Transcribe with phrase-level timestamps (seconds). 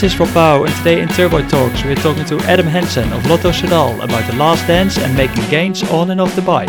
[0.00, 3.50] this is Rob and today in Turbo Talks we're talking to Adam Hansen of Lotto
[3.50, 6.68] Soudal about the last dance and making gains on and off the bike.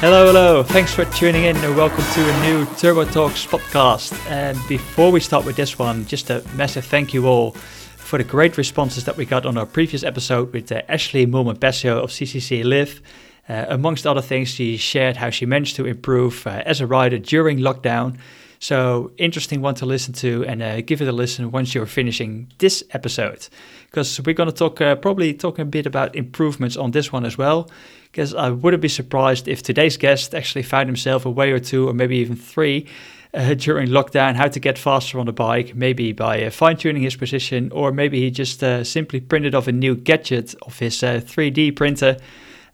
[0.00, 0.64] Hello, hello.
[0.64, 4.12] Thanks for tuning in and welcome to a new Turbo Talks podcast.
[4.28, 8.24] And before we start with this one, just a massive thank you all for the
[8.24, 12.10] great responses that we got on our previous episode with uh, Ashleigh Moolman Pasio of
[12.10, 13.00] CCC-Liv.
[13.48, 17.18] Uh, amongst other things, she shared how she managed to improve uh, as a rider
[17.18, 18.18] during lockdown.
[18.58, 22.50] So, interesting one to listen to and uh, give it a listen once you're finishing
[22.58, 23.48] this episode.
[23.86, 27.24] Because we're going to talk, uh, probably talk a bit about improvements on this one
[27.24, 27.70] as well.
[28.10, 31.88] Because I wouldn't be surprised if today's guest actually found himself a way or two,
[31.88, 32.86] or maybe even three,
[33.34, 37.02] uh, during lockdown, how to get faster on the bike, maybe by uh, fine tuning
[37.02, 40.96] his position, or maybe he just uh, simply printed off a new gadget of his
[40.96, 42.16] 3D uh, printer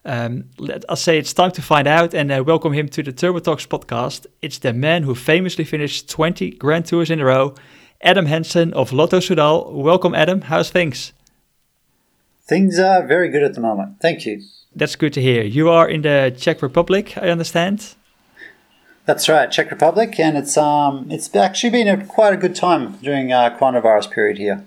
[0.04, 3.12] um, let us say it's time to find out and uh, welcome him to the
[3.12, 4.26] Turbo Talks podcast.
[4.40, 7.54] It's the man who famously finished 20 Grand Tours in a row,
[8.00, 9.72] Adam Hansen of Lotto Soudal.
[9.72, 10.42] Welcome, Adam.
[10.42, 11.12] How's things?
[12.44, 14.00] Things are very good at the moment.
[14.00, 14.42] Thank you.
[14.74, 15.42] That's good to hear.
[15.42, 17.94] You are in the Czech Republic, I understand.
[19.04, 22.98] That's right, Czech Republic, and it's um it's actually been a, quite a good time
[23.02, 24.64] during uh, coronavirus period here.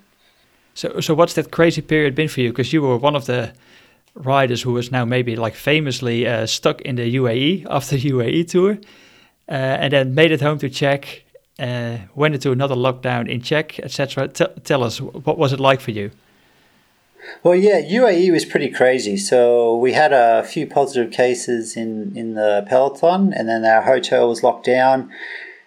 [0.74, 2.50] So, so what's that crazy period been for you?
[2.50, 3.54] Because you were one of the
[4.16, 8.50] riders who was now maybe like famously uh, stuck in the UAE after the UAE
[8.50, 8.78] tour,
[9.48, 11.24] uh, and then made it home to Czech,
[11.60, 14.28] uh, went into another lockdown in Czech, etc.
[14.28, 16.12] tell us what was it like for you?
[17.44, 19.18] Well, yeah, UAE was pretty crazy.
[19.18, 24.30] So we had a few positive cases in in the peloton, and then our hotel
[24.30, 25.12] was locked down.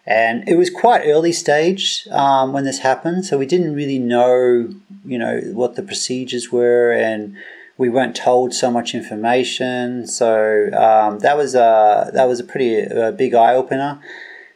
[0.07, 4.73] And it was quite early stage um, when this happened, so we didn't really know,
[5.05, 7.37] you know, what the procedures were and
[7.79, 10.07] we weren't told so much information.
[10.07, 14.01] So um, that was a that was a pretty uh, big eye opener.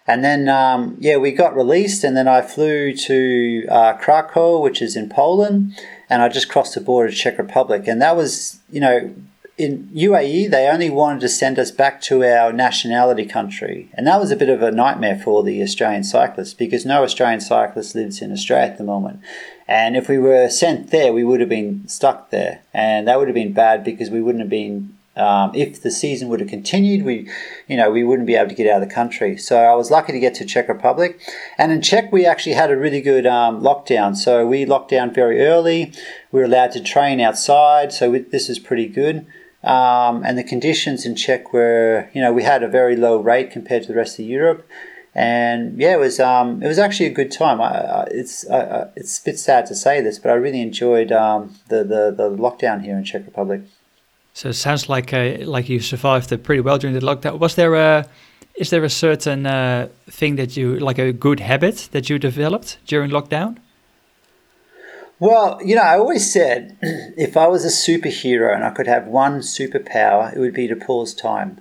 [0.06, 4.82] And then um, yeah, we got released, and then I flew to uh, Krakow, which
[4.82, 5.78] is in Poland,
[6.10, 9.14] and I just crossed the border to Czech Republic, and that was you know
[9.58, 13.91] in UAE, they only wanted to send us back to our nationality country.
[13.94, 17.41] And that was a bit of a nightmare for the Australian cyclists because no Australian
[17.41, 19.20] cyclist lives in Australia at the moment.
[19.68, 22.62] And if we were sent there, we would have been stuck there.
[22.74, 26.28] And that would have been bad because we wouldn't have been, um, if the season
[26.28, 27.30] would have continued, we,
[27.68, 29.36] you know, we wouldn't be able to get out of the country.
[29.36, 31.20] So I was lucky to get to Czech Republic.
[31.58, 34.16] And in Czech, we actually had a really good um, lockdown.
[34.16, 35.92] So we locked down very early.
[36.32, 37.92] We were allowed to train outside.
[37.92, 39.26] So we, this is pretty good.
[39.62, 43.50] Um, and the conditions in Czech were, you know, we had a very low rate
[43.50, 44.66] compared to the rest of Europe,
[45.14, 47.60] and yeah, it was um, it was actually a good time.
[47.60, 51.12] I, I, it's I, it's a bit sad to say this, but I really enjoyed
[51.12, 53.62] um, the, the the lockdown here in Czech Republic.
[54.32, 57.38] So it sounds like uh, like you survived it pretty well during the lockdown.
[57.38, 58.06] Was there a
[58.54, 62.78] is there a certain uh, thing that you like a good habit that you developed
[62.86, 63.58] during lockdown?
[65.18, 69.06] Well, you know, I always said if I was a superhero and I could have
[69.06, 71.60] one superpower, it would be to pause time,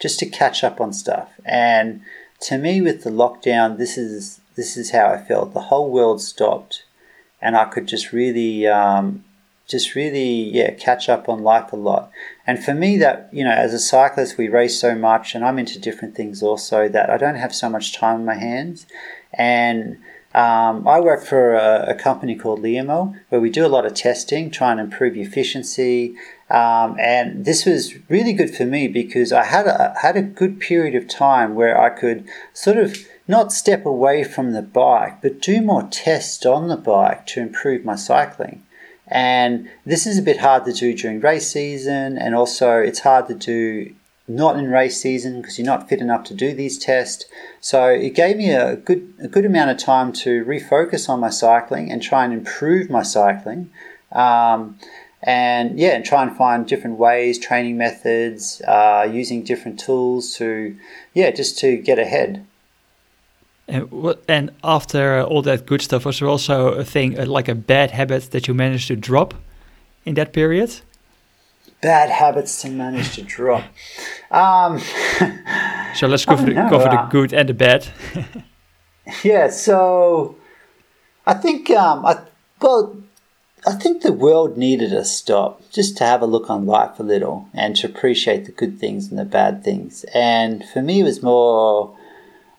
[0.00, 1.28] just to catch up on stuff.
[1.44, 2.00] And
[2.40, 5.54] to me, with the lockdown, this is this is how I felt.
[5.54, 6.84] The whole world stopped,
[7.40, 9.24] and I could just really, um,
[9.66, 12.10] just really, yeah, catch up on life a lot.
[12.46, 15.58] And for me, that you know, as a cyclist, we race so much, and I'm
[15.58, 18.86] into different things also that I don't have so much time in my hands,
[19.32, 19.98] and
[20.34, 23.94] um, I work for a, a, company called Leomo where we do a lot of
[23.94, 26.16] testing, try and improve efficiency.
[26.50, 30.60] Um, and this was really good for me because I had a, had a good
[30.60, 35.42] period of time where I could sort of not step away from the bike, but
[35.42, 38.62] do more tests on the bike to improve my cycling.
[39.06, 43.28] And this is a bit hard to do during race season, and also it's hard
[43.28, 43.94] to do
[44.26, 47.24] not in race season because you're not fit enough to do these tests.
[47.60, 51.30] So it gave me a good a good amount of time to refocus on my
[51.30, 53.70] cycling and try and improve my cycling.
[54.12, 54.78] Um,
[55.22, 60.76] and yeah, and try and find different ways, training methods, uh, using different tools to,
[61.14, 62.46] yeah, just to get ahead.
[63.66, 64.22] And what?
[64.28, 68.30] And after all that good stuff, was there also a thing like a bad habit
[68.30, 69.34] that you managed to drop
[70.04, 70.80] in that period?
[71.80, 73.64] bad habits to manage to drop.
[74.30, 74.78] Um,
[75.94, 77.88] so let's go for the, go for the uh, good and the bad.
[79.24, 80.36] yeah, so
[81.26, 82.20] I think um, I
[82.60, 82.96] well,
[83.68, 87.02] I think the world needed a stop just to have a look on life a
[87.02, 90.04] little and to appreciate the good things and the bad things.
[90.14, 91.96] And for me, it was more.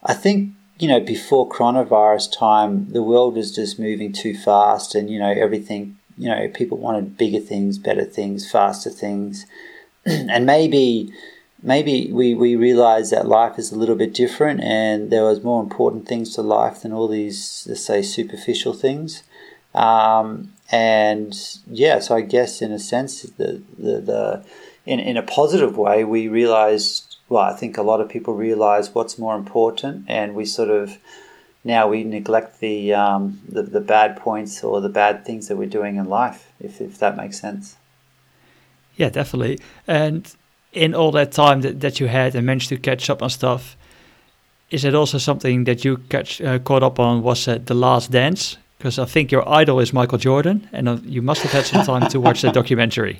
[0.03, 5.09] I think you know before coronavirus time, the world was just moving too fast, and
[5.09, 9.45] you know everything you know, people wanted bigger things, better things, faster things.
[10.06, 11.11] and maybe
[11.63, 15.61] maybe we, we realized that life is a little bit different and there was more
[15.63, 19.23] important things to life than all these, let's say, superficial things.
[19.73, 21.36] Um, and
[21.68, 24.45] yeah, so I guess in a sense, the, the, the
[24.86, 28.94] in, in a positive way, we realized, well, I think a lot of people realize
[28.94, 30.98] what's more important and we sort of,
[31.63, 35.69] now we neglect the, um, the, the bad points or the bad things that we're
[35.69, 37.75] doing in life, if, if that makes sense.
[38.95, 39.60] Yeah, definitely.
[39.88, 40.33] And
[40.71, 43.75] in all that time that, that you had and managed to catch up on stuff,
[44.69, 47.24] is it also something that you catch uh, caught up on?
[47.24, 48.57] Was uh, the Last Dance?
[48.79, 51.85] Because I think your idol is Michael Jordan, and uh, you must have had some
[51.85, 53.19] time to watch the documentary.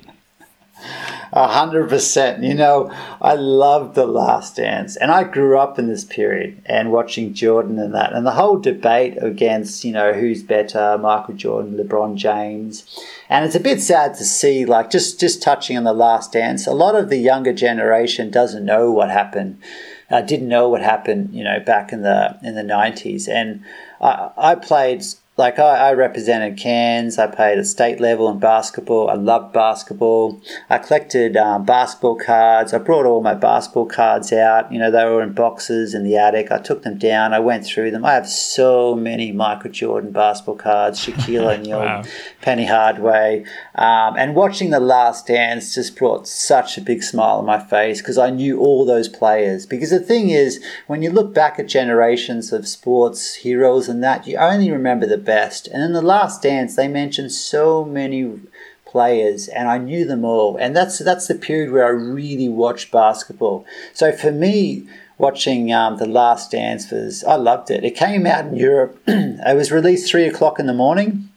[1.33, 2.44] A hundred percent.
[2.44, 2.89] You know,
[3.21, 7.77] I love The Last Dance, and I grew up in this period and watching Jordan
[7.77, 12.83] and that, and the whole debate against you know who's better, Michael Jordan, LeBron James,
[13.27, 14.65] and it's a bit sad to see.
[14.65, 18.65] Like just just touching on The Last Dance, a lot of the younger generation doesn't
[18.65, 19.62] know what happened.
[20.09, 23.62] Uh, didn't know what happened, you know, back in the in the nineties, and
[24.01, 25.03] I, I played
[25.39, 27.18] like I, I, represented Cairns.
[27.18, 29.09] I played at state level in basketball.
[29.09, 30.41] I loved basketball.
[30.69, 32.74] I collected um, basketball cards.
[32.74, 34.69] I brought all my basketball cards out.
[34.69, 36.51] You know, they were in boxes in the attic.
[36.51, 37.33] I took them down.
[37.33, 38.03] I went through them.
[38.03, 42.03] I have so many Michael Jordan basketball cards, Shaquille O'Neal, wow.
[42.41, 43.45] Penny Hardaway.
[43.75, 48.01] Um, and watching The Last Dance just brought such a big smile on my face
[48.01, 49.65] because I knew all those players.
[49.65, 54.27] Because the thing is, when you look back at generations of sports heroes and that,
[54.27, 55.28] you only remember the
[55.67, 58.39] And in The Last Dance, they mentioned so many
[58.85, 60.57] players and I knew them all.
[60.57, 63.65] And that's that's the period where I really watched basketball.
[63.93, 64.87] So for me,
[65.17, 67.83] watching um, The Last Dance was I loved it.
[67.83, 69.01] It came out in Europe.
[69.07, 71.29] it was released three o'clock in the morning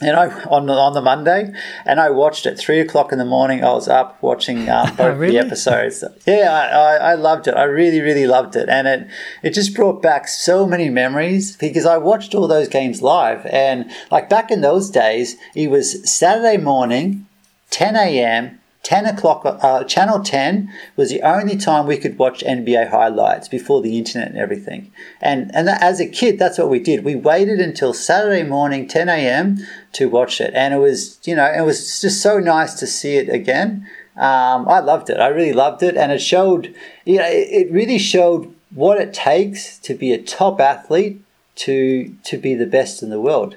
[0.00, 1.52] and I on the, on the Monday,
[1.84, 3.64] and I watched it three o'clock in the morning.
[3.64, 5.34] I was up watching um, both really?
[5.34, 6.04] the episodes.
[6.26, 7.54] Yeah, I, I, I, loved it.
[7.54, 9.08] I really really loved it, and it
[9.42, 13.90] it just brought back so many memories because I watched all those games live, and
[14.10, 17.26] like back in those days, it was Saturday morning,
[17.70, 18.60] ten a.m.
[18.86, 23.82] 10 o'clock, uh, Channel 10 was the only time we could watch NBA highlights before
[23.82, 24.92] the internet and everything.
[25.20, 27.04] And, and that, as a kid, that's what we did.
[27.04, 29.58] We waited until Saturday morning, 10 a.m.,
[29.94, 30.54] to watch it.
[30.54, 33.90] And it was, you know, it was just so nice to see it again.
[34.16, 35.18] Um, I loved it.
[35.18, 35.96] I really loved it.
[35.96, 36.72] And it showed,
[37.04, 41.20] you know, it, it really showed what it takes to be a top athlete
[41.56, 43.56] to, to be the best in the world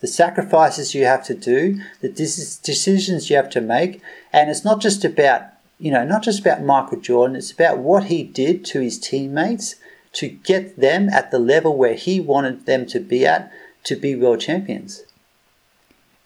[0.00, 4.00] the sacrifices you have to do, the decisions you have to make.
[4.32, 5.42] And it's not just about,
[5.78, 9.76] you know, not just about Michael Jordan, it's about what he did to his teammates
[10.12, 13.52] to get them at the level where he wanted them to be at
[13.84, 15.02] to be world champions.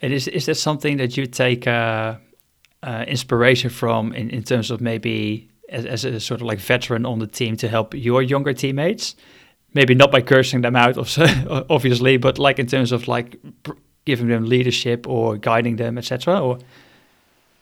[0.00, 2.16] And is, is that something that you take uh,
[2.82, 7.06] uh, inspiration from in, in terms of maybe as, as a sort of like veteran
[7.06, 9.14] on the team to help your younger teammates?
[9.74, 10.96] Maybe not by cursing them out,
[11.70, 13.38] obviously, but like in terms of like
[14.04, 16.40] giving them leadership or guiding them, etc.
[16.40, 16.58] Or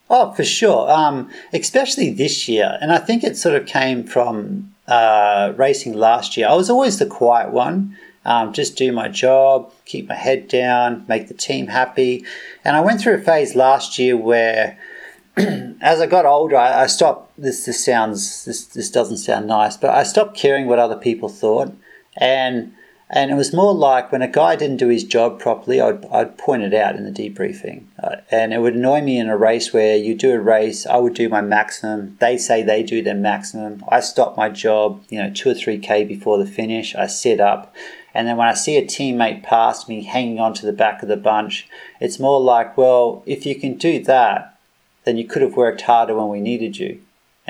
[0.09, 4.75] oh, for sure, um, especially this year, and I think it sort of came from
[4.89, 6.49] uh, racing last year.
[6.49, 7.97] I was always the quiet one.
[8.23, 12.27] Um, just do my job, keep my head down, make the team happy.
[12.65, 14.79] And I went through a phase last year where,
[15.37, 17.29] as I got older, I, I stopped.
[17.39, 21.31] This this sounds this this doesn't sound nice, but I stopped caring what other people
[21.31, 21.73] thought
[22.17, 22.73] and
[23.13, 26.39] and it was more like when a guy didn't do his job properly, I'd, I'd
[26.39, 27.87] point it out in the debriefing.
[28.01, 30.99] Uh, and it would annoy me in a race where you do a race, I
[30.99, 32.17] would do my maximum.
[32.21, 33.85] They say they do their maximum.
[33.89, 36.95] I stop my job, you know, two or three K before the finish.
[36.95, 37.75] I sit up.
[38.15, 41.17] And then when I see a teammate pass me hanging onto the back of the
[41.17, 41.69] bunch,
[42.01, 44.57] it's more like, well, if you can do that,
[45.05, 47.01] then you could have worked harder when we needed you.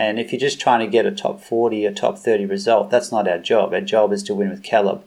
[0.00, 3.12] And if you're just trying to get a top 40 or top 30 result, that's
[3.12, 3.74] not our job.
[3.74, 5.04] Our job is to win with Caleb.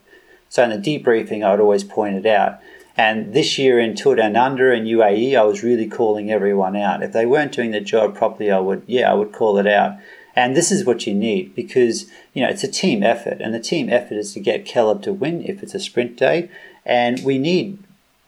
[0.49, 2.59] So in the debriefing, I would always point it out.
[2.95, 7.01] And this year in Tour Down Under and UAE, I was really calling everyone out.
[7.01, 9.97] If they weren't doing the job properly, I would, yeah, I would call it out.
[10.35, 13.41] And this is what you need because, you know, it's a team effort.
[13.41, 16.51] And the team effort is to get Caleb to win if it's a sprint day.
[16.85, 17.79] And we need,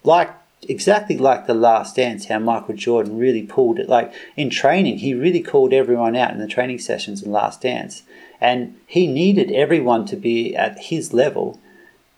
[0.03, 0.31] like
[0.69, 3.89] exactly like the last dance, how Michael Jordan really pulled it.
[3.89, 8.03] Like in training, he really called everyone out in the training sessions in Last Dance.
[8.41, 11.59] And he needed everyone to be at his level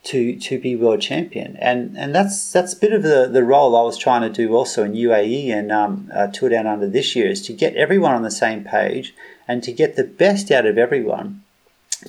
[0.04, 1.58] to to be world champion.
[1.58, 4.56] And and that's that's a bit of the, the role I was trying to do
[4.56, 8.14] also in UAE and um, uh, Tour Down Under this year is to get everyone
[8.14, 9.14] on the same page
[9.48, 11.44] and to get the best out of everyone.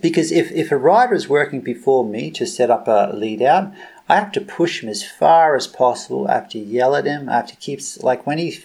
[0.03, 3.73] Because if, if a rider is working before me to set up a lead out,
[4.09, 6.29] I have to push him as far as possible.
[6.29, 7.29] I have to yell at him.
[7.29, 8.65] I have to keep, like when he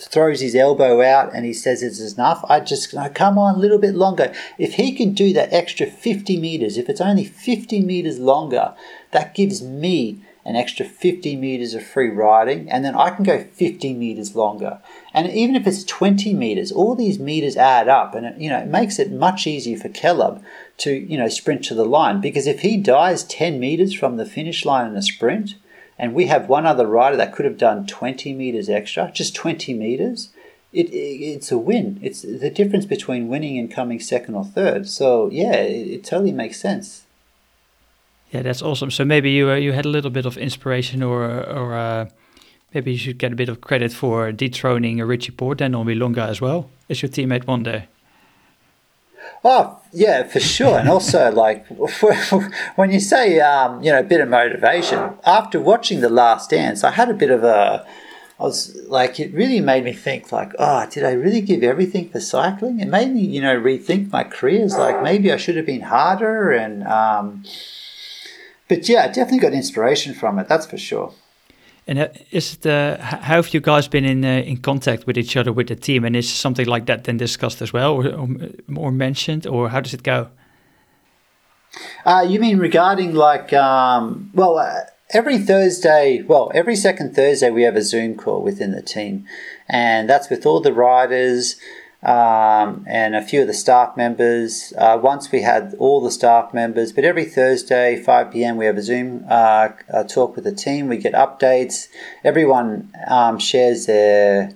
[0.00, 3.58] throws his elbow out and he says it's enough, I just go, come on a
[3.58, 4.34] little bit longer.
[4.58, 8.74] If he can do that extra 50 meters, if it's only 50 meters longer,
[9.12, 13.44] that gives me an extra 50 meters of free riding, and then I can go
[13.44, 14.80] 50 meters longer.
[15.14, 18.58] And even if it's 20 meters, all these meters add up, and it, you know
[18.58, 20.44] it makes it much easier for Caleb
[20.78, 24.26] to you know sprint to the line because if he dies 10 meters from the
[24.26, 25.54] finish line in a sprint,
[25.98, 29.74] and we have one other rider that could have done 20 meters extra, just 20
[29.74, 30.30] meters,
[30.72, 32.00] it, it, it's a win.
[32.02, 34.88] It's the difference between winning and coming second or third.
[34.88, 37.04] So yeah, it, it totally makes sense.
[38.32, 38.90] Yeah, that's awesome.
[38.90, 42.08] So maybe you uh, you had a little bit of inspiration, or or uh,
[42.74, 46.22] maybe you should get a bit of credit for dethroning Richie Porte and Nomi Longa
[46.22, 47.86] as well as your teammate one day.
[49.44, 50.78] Oh yeah, for sure.
[50.78, 51.66] And also, like
[52.76, 56.82] when you say um, you know a bit of motivation after watching the Last Dance,
[56.82, 57.86] I had a bit of a.
[58.36, 62.08] I was like, it really made me think, like, oh, did I really give everything
[62.08, 62.80] for cycling?
[62.80, 64.76] It made me, you know, rethink my careers.
[64.76, 66.50] Like, maybe I should have been harder.
[66.50, 67.44] And, um,
[68.68, 70.48] but yeah, I definitely got inspiration from it.
[70.48, 71.14] That's for sure.
[71.86, 75.18] And uh, is it, uh, how have you guys been in uh, in contact with
[75.18, 76.04] each other with the team?
[76.04, 78.28] And is something like that then discussed as well, or, or,
[78.76, 80.30] or mentioned, or how does it go?
[82.04, 87.62] Uh, you mean regarding like, um, well, uh, every Thursday, well, every second Thursday we
[87.62, 89.26] have a Zoom call within the team,
[89.68, 91.56] and that's with all the riders
[92.04, 94.72] um, and a few of the staff members.
[94.76, 98.76] Uh, once we had all the staff members, but every Thursday, 5 p.m., we have
[98.76, 99.68] a Zoom uh,
[100.08, 100.88] talk with the team.
[100.88, 101.88] We get updates.
[102.22, 104.52] Everyone um, shares their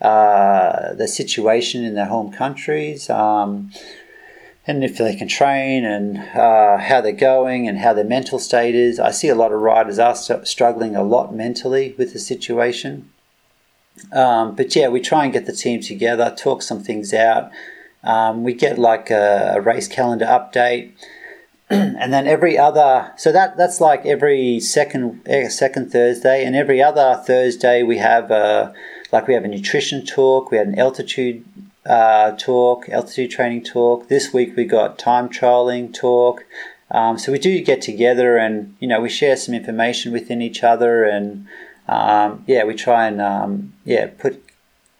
[0.00, 3.10] uh, the situation in their home countries.
[3.10, 3.70] Um,
[4.66, 8.74] and if they can train and uh, how they're going and how their mental state
[8.74, 9.00] is.
[9.00, 13.10] I see a lot of riders are struggling a lot mentally with the situation.
[14.12, 17.50] Um, but yeah, we try and get the team together, talk some things out.
[18.02, 20.92] Um, we get like a, a race calendar update,
[21.70, 23.12] and then every other.
[23.16, 28.30] So that that's like every second eh, second Thursday, and every other Thursday we have
[28.30, 28.74] a
[29.12, 30.50] like we have a nutrition talk.
[30.50, 31.44] We had an altitude
[31.86, 34.08] uh, talk, altitude training talk.
[34.08, 36.44] This week we got time trialing talk.
[36.90, 40.64] Um, so we do get together and you know we share some information within each
[40.64, 41.46] other and
[41.90, 44.42] um, yeah, we try and um, yeah put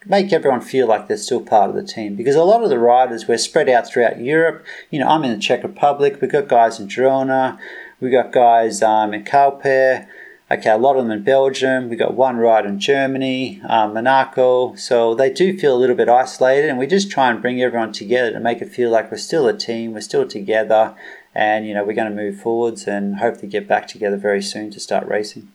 [0.06, 2.78] make everyone feel like they're still part of the team because a lot of the
[2.78, 4.64] riders we're spread out throughout Europe.
[4.90, 6.18] You know, I'm in the Czech Republic.
[6.20, 7.58] We've got guys in Girona.
[8.00, 10.08] We've got guys um, in Calpe.
[10.50, 11.88] Okay, a lot of them in Belgium.
[11.88, 14.74] We've got one rider in Germany, um, Monaco.
[14.74, 17.92] So they do feel a little bit isolated, and we just try and bring everyone
[17.92, 19.92] together to make it feel like we're still a team.
[19.92, 20.96] We're still together,
[21.36, 24.72] and you know we're going to move forwards and hopefully get back together very soon
[24.72, 25.52] to start racing.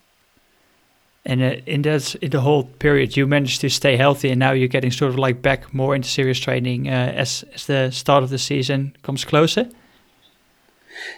[1.26, 4.52] And uh, in that in the whole period, you managed to stay healthy, and now
[4.52, 8.24] you're getting sort of like back more into serious training uh, as as the start
[8.24, 9.70] of the season comes closer.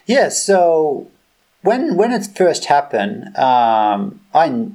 [0.06, 0.30] Yeah.
[0.30, 1.12] So
[1.62, 4.70] when when it first happened, um, I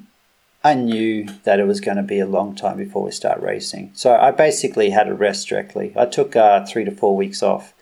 [0.62, 3.90] I knew that it was going to be a long time before we start racing.
[3.94, 5.92] So I basically had to rest directly.
[5.96, 7.72] I took uh, three to four weeks off.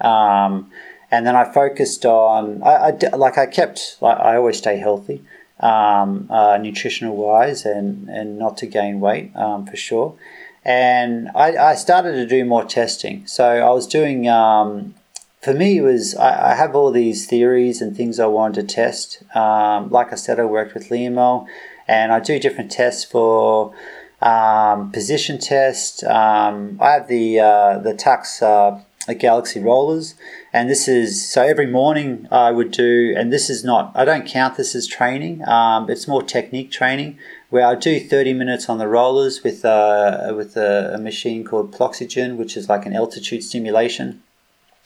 [0.00, 0.70] Um,
[1.10, 5.22] and then I focused on I, I like I kept like I always stay healthy
[5.60, 10.16] um, uh, nutritional wise and, and not to gain weight um, for sure.
[10.64, 13.26] And I, I started to do more testing.
[13.26, 14.94] So I was doing, um,
[15.40, 18.74] for me, it was I, I, have all these theories and things I wanted to
[18.74, 19.22] test.
[19.36, 21.46] Um, like I said, I worked with Leomo
[21.86, 23.74] and I do different tests for
[24.22, 26.02] um, position test.
[26.04, 28.80] Um, I have the, uh, the Tacx Uh,
[29.12, 30.14] Galaxia rollers,
[30.54, 34.24] and this is so every morning I would do, and this is not I don't
[34.24, 35.46] count this as training.
[35.48, 37.18] Um, it's more technique training
[37.50, 41.72] where I do thirty minutes on the rollers with uh, with a, a machine called
[41.72, 44.22] Ploxygen, which is like an altitude stimulation,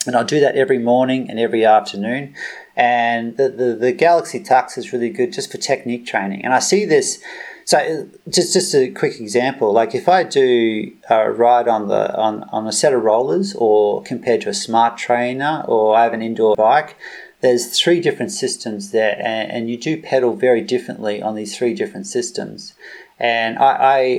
[0.07, 2.35] and I'll do that every morning and every afternoon.
[2.75, 6.61] And the, the, the Galaxia Tacx is really good just for technique training, and I
[6.61, 7.23] see this
[7.69, 12.17] so uh, just just a quick example, like if I do a ride on the
[12.17, 16.15] on, on a set of rollers or compared to a smart trainer or I have
[16.15, 16.97] an indoor bike,
[17.43, 21.75] there's three different systems there and, and you do pedal very differently on these three
[21.75, 22.73] different systems.
[23.19, 23.73] And I,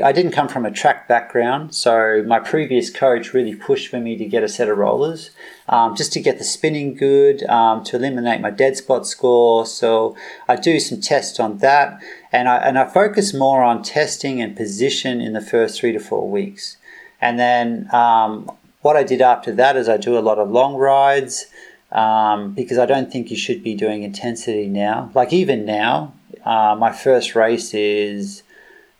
[0.03, 4.00] I, I, didn't come from a track background, so my previous coach really pushed for
[4.00, 5.32] me to get a set of rollers
[5.69, 9.65] um, just to get the spinning good, um, to eliminate my dead spot score.
[9.65, 10.15] So
[10.47, 11.88] I do some tests on that,
[12.31, 15.99] and I, and I focus more on testing and position in the first three to
[15.99, 16.77] four weeks.
[17.21, 20.75] And then um, what I did after that is I do a lot of long
[20.75, 21.45] rides.
[21.91, 25.09] Um, because I don't think you should be doing intensity now.
[25.15, 26.13] Like even now,
[26.45, 28.43] uh, my first race is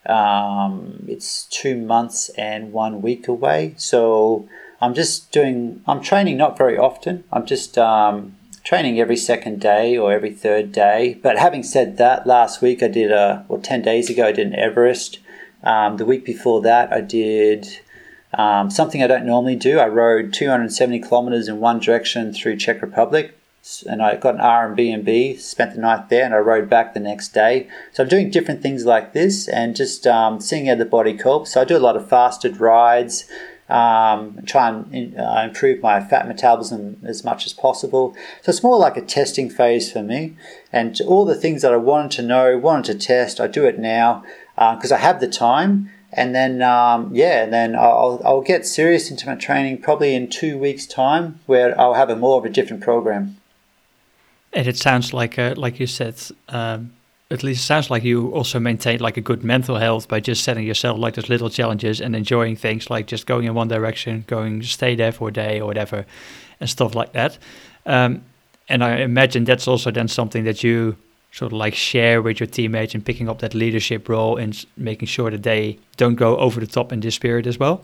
[0.05, 3.75] Um, it's two months and one week away.
[3.77, 4.47] So
[4.81, 7.24] I'm just doing, I'm training not very often.
[7.31, 11.19] I'm just um, training every second day or every third day.
[11.21, 14.48] But having said that, last week I did a, or 10 days ago, I did
[14.48, 15.19] an Everest.
[15.63, 17.67] Um, the week before that, I did
[18.33, 19.79] um, something I don't normally do.
[19.79, 23.36] I rode 270 kilometers in one direction through Czech Republic,
[23.88, 27.29] and I got an Airbnb, spent the night there, and I rode back the next
[27.33, 27.67] day.
[27.91, 31.53] So I'm doing different things like this, and just um, seeing how the body copes.
[31.53, 33.25] So I do a lot of fasted rides.
[33.69, 38.15] Um, try and uh, improve my fat metabolism as much as possible.
[38.41, 40.35] So it's more like a testing phase for me.
[40.73, 43.77] And all the things that I wanted to know, wanted to test, I do it
[43.77, 44.23] now
[44.55, 48.65] because uh, I have the time and then um, yeah, and then I'll, I'll get
[48.65, 52.45] serious into my training probably in two weeks' time, where I'll have a more of
[52.45, 53.38] a different program.
[54.51, 56.15] And it sounds like, uh, like you said,
[56.47, 56.93] um,
[57.31, 60.43] at least it sounds like you also maintain like a good mental health by just
[60.43, 64.24] setting yourself like those little challenges and enjoying things like just going in one direction,
[64.27, 66.05] going stay there for a day or whatever,
[66.59, 67.38] and stuff like that.
[67.86, 68.24] Um,
[68.67, 70.98] and I imagine that's also then something that you
[71.31, 75.07] sort of like share with your teammates and picking up that leadership role and making
[75.07, 77.83] sure that they don't go over the top in this spirit as well?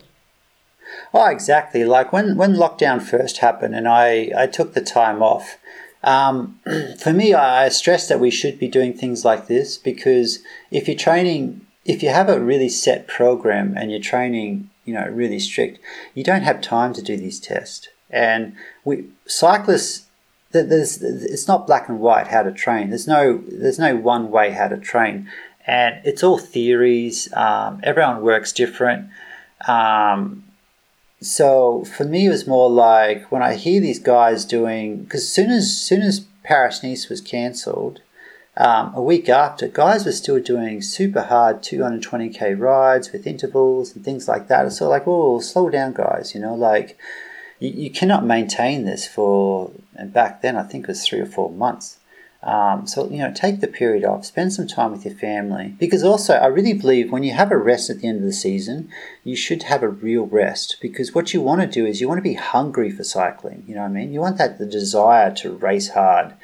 [1.13, 1.83] Oh, exactly.
[1.83, 5.57] Like when, when lockdown first happened and I, I took the time off,
[6.05, 6.59] um,
[6.99, 10.39] for me, I stress that we should be doing things like this because
[10.71, 15.07] if you're training, if you have a really set program and you're training, you know,
[15.07, 15.79] really strict,
[16.13, 17.89] you don't have time to do these tests.
[18.09, 20.05] And we cyclists
[20.51, 22.89] there's it's not black and white how to train.
[22.89, 25.29] There's no there's no one way how to train,
[25.67, 27.31] and it's all theories.
[27.33, 29.09] Um, everyone works different.
[29.67, 30.44] Um,
[31.21, 35.49] so for me, it was more like when I hear these guys doing because soon
[35.49, 38.01] as soon as Paris Nice was cancelled,
[38.57, 44.05] um, a week after, guys were still doing super hard 220k rides with intervals and
[44.05, 44.65] things like that.
[44.65, 46.33] It's sort of like, oh, slow down, guys.
[46.33, 46.97] You know, like
[47.59, 51.25] you, you cannot maintain this for, and back then I think it was three or
[51.25, 51.97] four months.
[52.45, 55.75] Um, so, you know, take the period off, spend some time with your family.
[55.79, 58.31] Because also, I really believe when you have a rest at the end of the
[58.33, 58.87] season,
[59.23, 60.77] you should have a real rest.
[60.79, 63.63] Because what you want to do is you want to be hungry for cycling.
[63.67, 64.13] You know what I mean?
[64.13, 66.35] You want that the desire to race hard.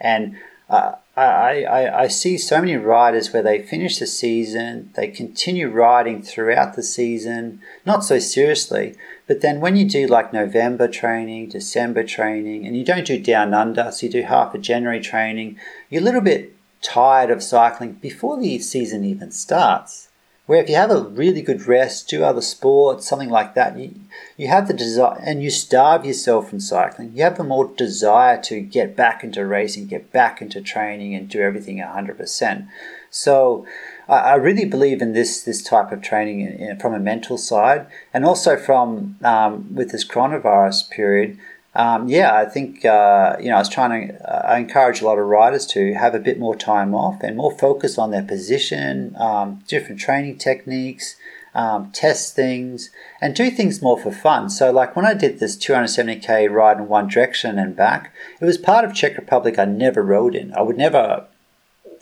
[0.00, 0.36] And
[0.70, 5.68] uh, I, I, I see so many riders where they finish the season, they continue
[5.68, 8.94] riding throughout the season, not so seriously,
[9.30, 13.54] but then when you do like November training, December training, and you don't do down
[13.54, 15.56] under, so you do half a January training,
[15.88, 20.08] you're a little bit tired of cycling before the season even starts.
[20.46, 23.94] Where if you have a really good rest, do other sports, something like that, you,
[24.36, 27.12] you have the desire and you starve yourself from cycling.
[27.14, 31.28] You have the more desire to get back into racing, get back into training, and
[31.28, 32.66] do everything 100%.
[33.10, 33.64] So
[34.10, 37.38] I, I really believe in this this type of training in, in, from a mental
[37.38, 41.38] side, and also from um, with this coronavirus period.
[41.72, 44.14] Um, yeah, I think uh, you know I was trying to.
[44.28, 47.36] Uh, I encourage a lot of riders to have a bit more time off and
[47.36, 51.14] more focus on their position, um, different training techniques,
[51.54, 54.50] um, test things, and do things more for fun.
[54.50, 58.58] So, like when I did this 270k ride in one direction and back, it was
[58.58, 60.52] part of Czech Republic I never rode in.
[60.54, 61.28] I would never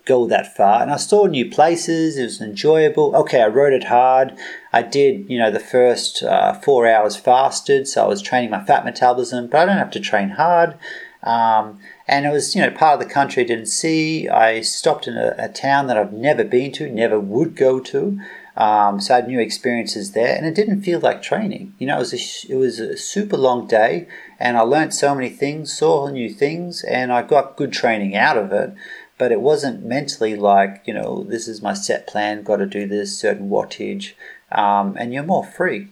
[0.08, 0.82] go that far.
[0.82, 2.16] And I saw new places.
[2.16, 3.14] It was enjoyable.
[3.14, 4.36] Okay, I rode it hard.
[4.72, 8.64] I did, you know, the first uh, four hours fasted, so I was training my
[8.64, 10.74] fat metabolism, but I don't have to train hard.
[11.22, 14.28] Um, and it was, you know, part of the country I didn't see.
[14.28, 18.20] I stopped in a, a town that I've never been to, never would go to.
[18.56, 21.74] Um, so I had new experiences there, and it didn't feel like training.
[21.78, 24.08] You know, it was a, it was a super long day,
[24.40, 28.36] and I learned so many things, saw new things, and I got good training out
[28.36, 28.74] of it
[29.18, 32.86] but it wasn't mentally like you know this is my set plan got to do
[32.86, 34.12] this certain wattage
[34.52, 35.88] um, and you're more free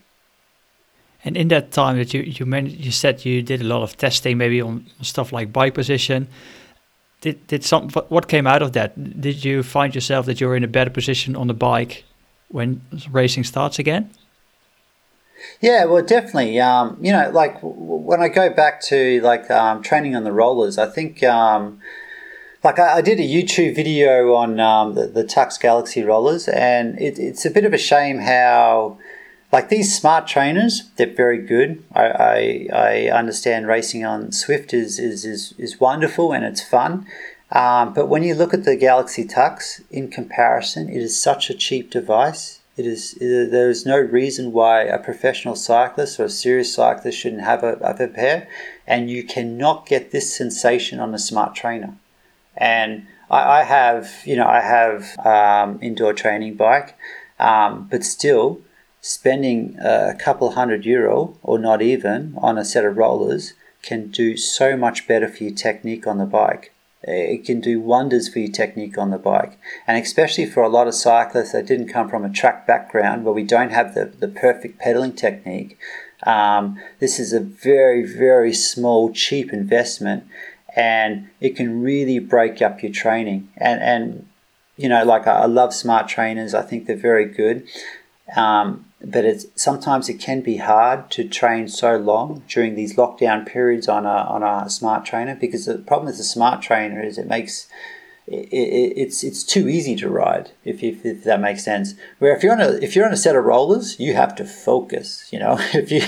[1.23, 3.97] and in that time that you you mentioned, you said you did a lot of
[3.97, 6.27] testing maybe on stuff like bike position
[7.21, 10.63] did did some what came out of that did you find yourself that you're in
[10.63, 12.03] a better position on the bike
[12.49, 14.09] when racing starts again
[15.61, 16.59] yeah, well, definitely.
[16.59, 20.31] Um, you know, like w- when I go back to like um, training on the
[20.31, 21.79] rollers, I think um,
[22.67, 26.99] like I, I, did a YouTube video on um, the, the Tacx Galaxia rollers, and
[26.99, 28.97] it, it's a bit of a shame how,
[29.53, 31.81] like these smart trainers, they're very good.
[31.95, 37.07] I, I, I understand racing on Zwift is, is, is, is wonderful and it's fun.
[37.53, 41.53] Um, but when you look at the Galaxia Tacx in comparison, it is such a
[41.53, 42.59] cheap device.
[42.75, 47.17] It is it, there is no reason why a professional cyclist or a serious cyclist
[47.17, 48.49] shouldn't have a, have a pair,
[48.85, 51.95] and you cannot get this sensation on a smart trainer.
[52.57, 56.97] And I, I have, you know, I have um, indoor training bike.
[57.39, 58.61] Um, but still,
[59.01, 64.35] spending a couple hundred euro or not even on a set of rollers can do
[64.35, 66.73] so much better for your technique on the bike.
[67.03, 69.57] It can do wonders for your technique on the bike.
[69.85, 73.33] And especially for a lot of cyclists that didn't come from a track background where
[73.33, 75.77] we don't have the, the perfect pedaling technique,
[76.23, 80.25] um, this is a very, very small, cheap investment
[80.77, 83.49] and it can really break up your training.
[83.57, 84.27] And, and
[84.77, 87.67] you know, like I love smart trainers, I think they're very good.
[88.35, 93.45] Um, but it's sometimes it can be hard to train so long during these lockdown
[93.45, 97.17] periods on a on a smart trainer because the problem with the smart trainer is
[97.17, 97.67] it makes
[98.27, 101.95] it, it, it's it's too easy to ride if, if, if that makes sense.
[102.19, 104.43] Where if you're on a if you're on a set of rollers, you have to
[104.45, 105.31] focus.
[105.31, 106.01] You know, if you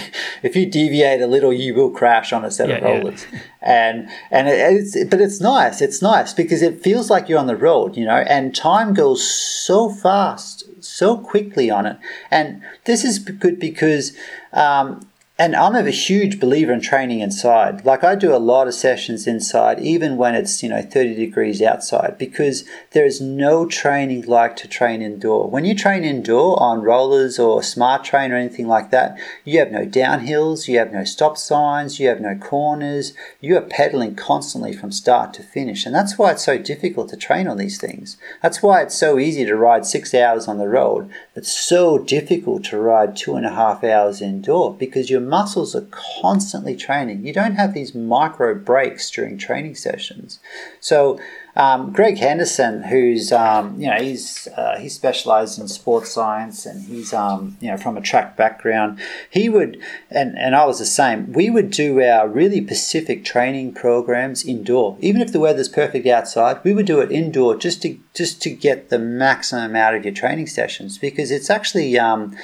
[0.43, 3.25] if you deviate a little, you will crash on a set yeah, of rollers.
[3.31, 3.39] Yeah.
[3.61, 5.81] And and it, it's but it's nice.
[5.81, 7.95] It's nice because it feels like you're on the road.
[7.95, 11.97] You know, and time goes so fast, so quickly on it.
[12.29, 14.15] And this is good because.
[14.51, 15.08] Um,
[15.39, 17.85] and I'm a huge believer in training inside.
[17.85, 21.61] Like I do a lot of sessions inside, even when it's, you know, 30 degrees
[21.61, 25.49] outside, because there is no training like to train indoor.
[25.49, 29.71] When you train indoor on rollers or smart train or anything like that, you have
[29.71, 34.73] no downhills, you have no stop signs, you have no corners, you are pedaling constantly
[34.73, 35.85] from start to finish.
[35.85, 38.17] And that's why it's so difficult to train on these things.
[38.41, 42.65] That's why it's so easy to ride six hours on the road, but so difficult
[42.65, 45.87] to ride two and a half hours indoor because you're muscles are
[46.21, 47.25] constantly training.
[47.25, 50.39] You don't have these micro breaks during training sessions.
[50.79, 51.19] So,
[51.55, 56.81] um, Greg Henderson, who's um, you know he's uh, he specialized in sports science and
[56.83, 58.99] he's um, you know from a track background.
[59.29, 61.33] He would and and I was the same.
[61.33, 66.59] We would do our really specific training programs indoor, even if the weather's perfect outside.
[66.63, 70.13] We would do it indoor just to just to get the maximum out of your
[70.13, 72.35] training sessions because it's actually um,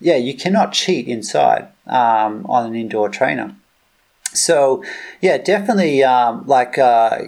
[0.00, 3.54] yeah, you cannot cheat inside um, on an indoor trainer.
[4.32, 4.84] So,
[5.20, 6.78] yeah, definitely um, like.
[6.78, 7.18] Uh,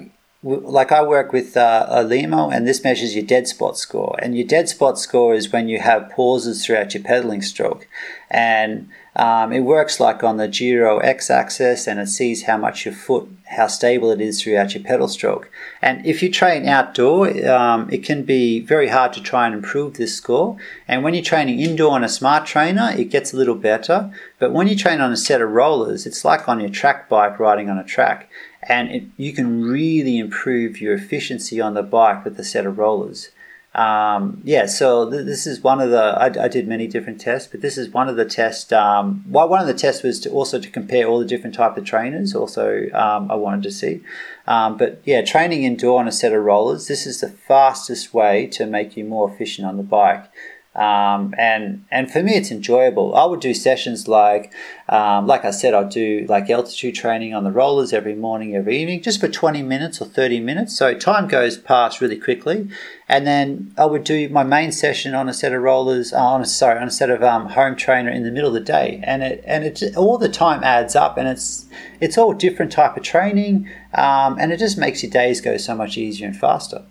[0.42, 4.16] like I work with uh, Leomo, and this measures your dead spot score.
[4.22, 7.86] And your dead spot score is when you have pauses throughout your pedaling stroke.
[8.30, 12.84] And um, it works like on the gyro X axis and it sees how much
[12.84, 15.50] your foot, how stable it is throughout your pedal stroke.
[15.82, 19.94] And if you train outdoor, um, it can be very hard to try and improve
[19.94, 20.56] this score.
[20.86, 24.12] And when you're training indoor on a smart trainer, it gets a little better.
[24.38, 27.40] But when you train on a set of rollers, it's like on your track bike
[27.40, 28.30] riding on a track.
[28.62, 32.78] And it, you can really improve your efficiency on the bike with a set of
[32.78, 33.30] rollers
[33.72, 36.02] um, yeah, so th- this is one of the.
[36.02, 38.72] I, I, did many different tests, but this is one of the tests.
[38.72, 41.76] Um, well, one of the tests was to also to compare all the different type
[41.76, 42.34] of trainers.
[42.34, 44.02] Also, um, I wanted to see,
[44.48, 46.88] um, but yeah, training indoor on a set of rollers.
[46.88, 50.24] This is the fastest way to make you more efficient on the bike.
[50.72, 53.16] Um, and and for me, it's enjoyable.
[53.16, 54.52] I would do sessions like,
[54.88, 58.78] um, like I said, I'd do like altitude training on the rollers every morning, every
[58.78, 60.78] evening, just for twenty minutes or thirty minutes.
[60.78, 62.68] So time goes past really quickly,
[63.08, 66.40] and then I would do my main session on a set of rollers, uh, on
[66.40, 69.00] a sorry, on a set of um, home trainer in the middle of the day,
[69.02, 71.66] and it and it all the time adds up, and it's
[72.00, 75.74] it's all different type of training, um, and it just makes your days go so
[75.74, 76.84] much easier and faster.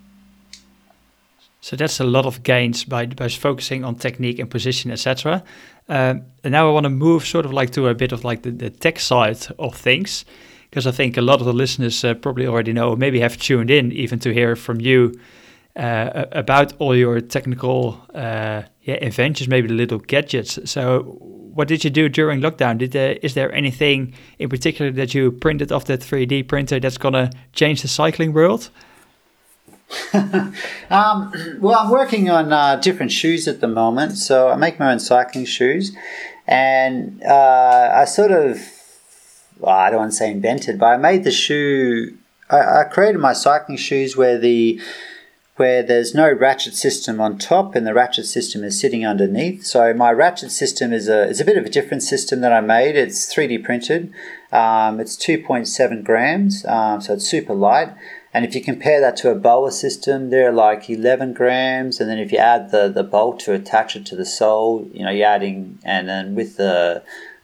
[1.60, 5.42] So that's a lot of gains by, by focusing on technique and position, etc.
[5.88, 8.42] Um, and now I want to move sort of like to a bit of like
[8.42, 10.24] the, the tech side of things,
[10.70, 13.70] because I think a lot of the listeners uh, probably already know, maybe have tuned
[13.70, 15.20] in even to hear from you
[15.76, 20.58] uh, about all your technical uh, yeah, inventions, maybe the little gadgets.
[20.70, 21.02] So,
[21.54, 22.78] what did you do during lockdown?
[22.78, 26.98] Did uh, is there anything in particular that you printed off that 3D printer that's
[26.98, 28.70] gonna change the cycling world?
[30.12, 34.16] um, well, I'm working on uh, different shoes at the moment.
[34.16, 35.94] So I make my own cycling shoes,
[36.46, 38.60] and uh, I sort of,
[39.58, 42.16] well, I don't want to say invented, but I made the shoe.
[42.48, 44.80] I, I created my cycling shoes where the
[45.60, 49.62] where there's no ratchet system on top and the ratchet system is sitting underneath.
[49.62, 52.62] So my ratchet system is a is a bit of a different system that I
[52.62, 52.96] made.
[52.96, 54.10] It's 3D printed.
[54.50, 57.90] Um, it's 2.7 grams, um, so it's super light.
[58.32, 62.00] And if you compare that to a BOA system, they're like 11 grams.
[62.00, 65.04] And then if you add the, the bolt to attach it to the sole, you
[65.04, 67.02] know, you're adding, and then with the,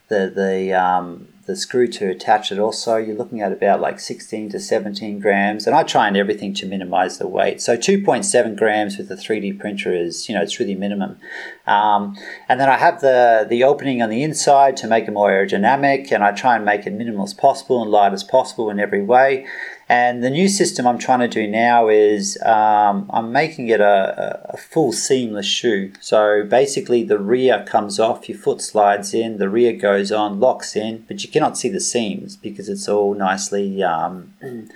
[0.08, 4.50] the, the, um, the screw to attach it also, you're looking at about like 16
[4.50, 5.66] to 17 grams.
[5.66, 7.60] And I try and everything to minimize the weight.
[7.60, 11.18] So 2.7 grams with the 3D printer is, you know, it's really minimum.
[11.66, 12.16] Um,
[12.48, 16.10] and then I have the, the opening on the inside to make it more aerodynamic.
[16.12, 19.02] And I try and make it minimal as possible and light as possible in every
[19.02, 19.46] way.
[19.88, 24.40] And the new system I'm trying to do now is um, I'm making it a,
[24.52, 25.92] a, full seamless shoe.
[26.00, 30.74] So basically, the rear comes off, your foot slides in, the rear goes on, locks
[30.74, 33.80] in, but you cannot see the seams because it's all nicely.
[33.80, 34.34] Um,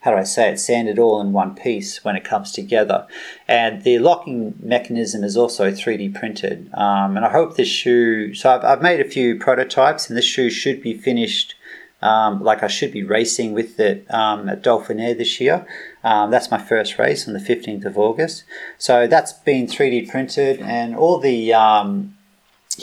[0.00, 3.06] how do I say it, sanded all in one piece when it comes together.
[3.48, 6.70] And the locking mechanism is also 3D printed.
[6.74, 10.24] Um, and I hope this shoe, so I've, I've made a few prototypes, and this
[10.24, 11.56] shoe should be finished
[12.00, 15.66] um, like I should be racing with it um, at Dauphiné this year.
[16.04, 18.44] Um, that's my first race on the 15th of August.
[18.78, 22.16] So that's been 3D printed and all the, um,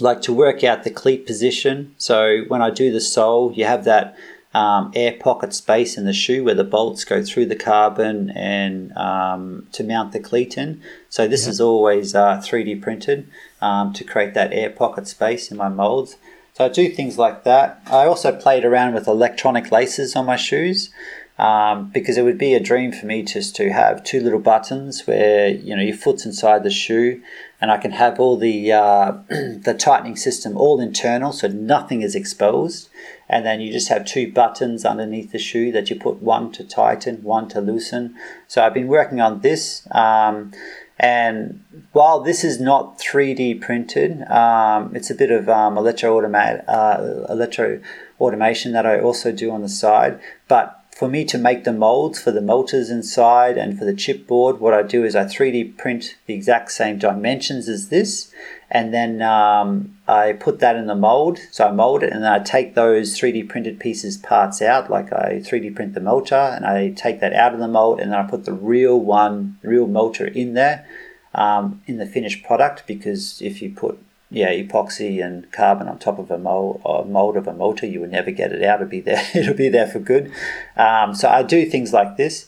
[0.01, 1.95] like to work out the cleat position.
[1.97, 4.17] So when I do the sole, you have that
[4.53, 8.95] um, air pocket space in the shoe where the bolts go through the carbon and
[8.97, 10.81] um, to mount the cleat in.
[11.09, 13.27] So this is always uh, 3D printed
[13.61, 16.17] to create that air pocket space in my molds.
[16.55, 17.81] So I do things like that.
[17.87, 20.89] I also played around with electronic laces on my shoes
[21.37, 25.05] um, because it would be a dream for me just to have two little buttons
[25.05, 27.21] where you know your foot's inside the shoe,
[27.59, 32.15] and I can have all the uh, the tightening system all internal, so nothing is
[32.15, 32.87] exposed,
[33.27, 36.63] and then you just have two buttons underneath the shoe that you put one to
[36.63, 38.15] tighten, one to loosen.
[38.47, 39.85] So I've been working on this.
[39.91, 40.53] Um,
[40.97, 47.25] and while this is not 3D printed, um, it's a bit of um, electro, uh,
[47.29, 47.81] electro
[48.19, 50.19] automation that I also do on the side.
[50.47, 54.59] But for me to make the molds for the motors inside and for the chipboard,
[54.59, 58.31] what I do is I 3D print the exact same dimensions as this,
[58.71, 61.39] and then um, I put that in the mold.
[61.51, 65.11] So I mold it, and then I take those 3D printed pieces parts out, like
[65.11, 68.19] I 3D print the motor, and I take that out of the mold, and then
[68.19, 70.87] I put the real one, real motor in there
[71.33, 72.87] um, in the finished product.
[72.87, 77.47] Because if you put yeah, epoxy and carbon on top of a mold, mold of
[77.47, 78.81] a motor, you would never get it out.
[78.81, 79.23] It'll be there.
[79.35, 80.31] It'll be there for good.
[80.75, 82.47] Um, so I do things like this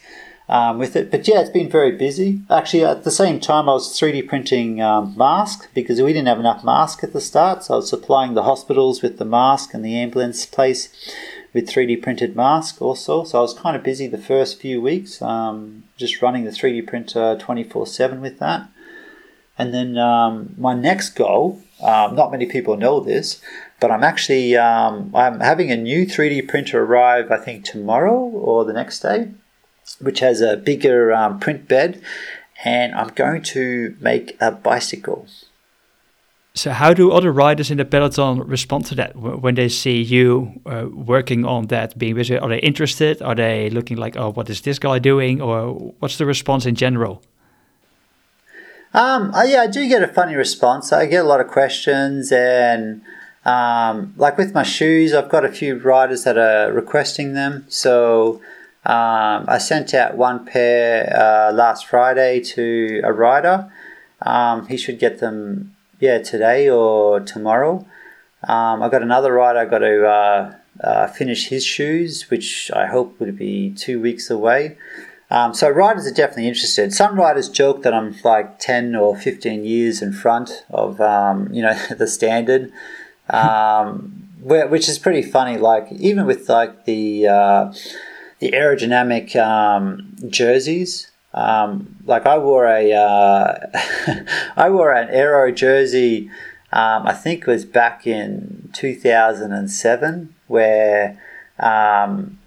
[0.49, 1.11] um, with it.
[1.11, 2.41] But yeah, it's been very busy.
[2.49, 6.39] Actually, at the same time, I was 3D printing um, masks because we didn't have
[6.39, 7.63] enough masks at the start.
[7.63, 10.89] So I was supplying the hospitals with the mask and the ambulance place
[11.53, 13.23] with 3D printed masks also.
[13.23, 16.87] So I was kind of busy the first few weeks, um, just running the 3D
[16.87, 18.69] printer 24 7 with that.
[19.57, 23.41] And then um, my next goal, um, not many people know this,
[23.79, 27.31] but I'm actually um, I'm having a new 3D printer arrive.
[27.31, 29.29] I think tomorrow or the next day,
[29.99, 32.01] which has a bigger um, print bed,
[32.63, 35.27] and I'm going to make a bicycle.
[36.57, 40.59] So, how do other riders in the peloton respond to that when they see you
[40.65, 42.39] uh, working on that, being busy?
[42.39, 43.21] Are they interested?
[43.21, 45.39] Are they looking like, oh, what is this guy doing?
[45.39, 47.21] Or what's the response in general?
[48.97, 50.91] Um, yeah, I do get a funny response.
[50.91, 53.03] I get a lot of questions, and
[53.45, 57.65] um, like with my shoes, I've got a few riders that are requesting them.
[57.67, 58.41] So
[58.87, 63.71] um, I sent out one pair uh, last Friday to a rider.
[64.23, 67.85] Um, he should get them, yeah, today or tomorrow.
[68.47, 69.59] Um, I've got another rider.
[69.59, 74.31] I've got to uh, uh, finish his shoes, which I hope would be two weeks
[74.31, 74.75] away.
[75.29, 76.93] Um, so riders are definitely interested.
[76.93, 81.61] Some riders joke that I'm like 10 or 15 years in front of, um, you
[81.61, 82.71] know, the standard,
[83.29, 85.57] um, which is pretty funny.
[85.57, 87.73] Like even with like the, uh,
[88.39, 93.59] the aerodynamic um, jerseys, um, like I wore a, uh,
[94.55, 96.31] I wore an aero jersey,
[96.71, 101.21] um, I think it was back in 2007 where,
[101.59, 102.39] um,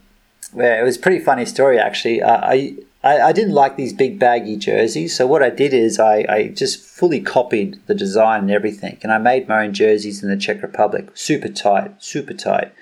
[0.54, 2.22] yeah, it was a pretty funny story actually.
[2.22, 5.98] Uh, I, I, I didn't like these big baggy jerseys, so what I did is
[5.98, 10.22] I, I just fully copied the design and everything, and I made my own jerseys
[10.22, 12.72] in the Czech Republic, super tight, super tight,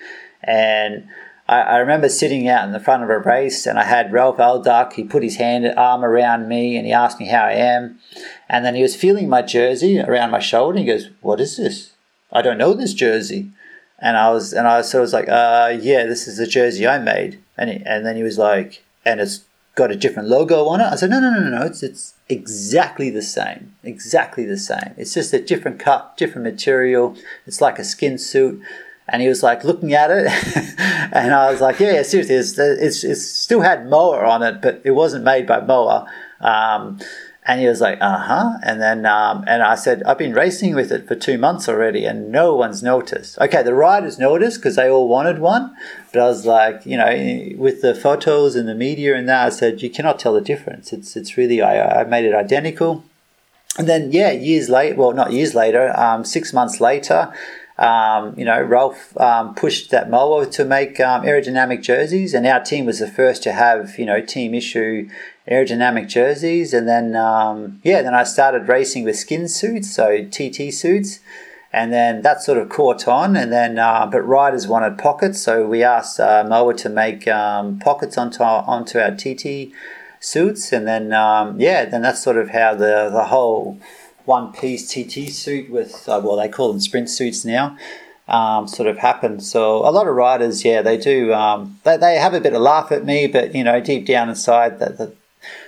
[0.43, 1.07] and.
[1.51, 4.93] I, remember sitting out in the front of a race and I had Rolf Aldag.
[4.93, 7.97] He put his hand arm around me and he asked me how I am.
[8.47, 10.77] And then he was feeling my jersey around my shoulder.
[10.77, 11.93] And he goes, What is this?
[12.31, 13.49] I don't know this jersey.
[13.97, 16.87] And I was and I sort of was like, uh, yeah, this is the jersey
[16.87, 17.39] I made.
[17.59, 19.43] And he, and then he was like, and it's
[19.75, 20.85] got a different logo on it.
[20.85, 21.65] I said, no, no, no, no, no.
[21.65, 24.93] It's it's exactly the same, exactly the same.
[24.97, 27.17] It's just a different cut, different material.
[27.45, 28.61] It's like a skin suit.
[29.11, 30.27] And he was like looking at it,
[31.11, 34.61] and I was like, yeah, yeah seriously, it's, it's, it's still had Moa on it,
[34.61, 36.07] but it wasn't made by Moa.
[36.39, 36.99] Um,
[37.49, 38.59] and he was like, uh huh.
[38.61, 42.05] And then, um, and I said, I've been racing with it for two months already
[42.05, 43.39] and no one's noticed.
[43.39, 45.75] Okay, the riders noticed because they all wanted one.
[46.13, 49.49] But I was like, you know, with the photos and the media and that, I
[49.49, 50.93] said, you cannot tell the difference.
[50.93, 53.03] It's, it's really, I, I made it identical.
[53.79, 57.33] And then, yeah, years later, well, not years later, um, six months later,
[57.79, 62.61] um, you know, Rolf um, pushed that mower to make um, aerodynamic jerseys, and our
[62.61, 65.09] team was the first to have, you know, team issue
[65.49, 66.73] aerodynamic jerseys.
[66.73, 71.21] And then, um, yeah, then I started racing with skin suits, so TT suits.
[71.71, 75.67] And then that sort of caught on, and then uh, but riders wanted pockets, so
[75.67, 79.71] we asked uh, Moa to make um, pockets onto our, onto our TT
[80.19, 83.79] suits, and then um, yeah, then that's sort of how the the whole
[84.29, 87.75] one piece TT suit with, uh, well, they call them sprint suits now,
[88.27, 89.43] um, sort of happened.
[89.43, 92.61] So a lot of riders, yeah, they do, um, they, they have a bit of
[92.61, 95.15] laugh at me, but, you know, deep down inside, that, that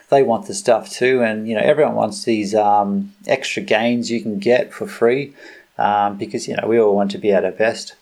[0.10, 1.24] they want the stuff too.
[1.24, 5.34] And, you know, everyone wants these um, extra gains you can get for free
[5.80, 7.95] um, because, you know, we all want to be at our best.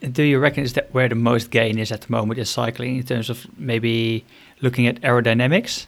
[0.00, 2.96] Do you reckon is that where the most gain is at the moment in cycling
[2.96, 4.24] in terms of maybe
[4.60, 5.86] looking at aerodynamics?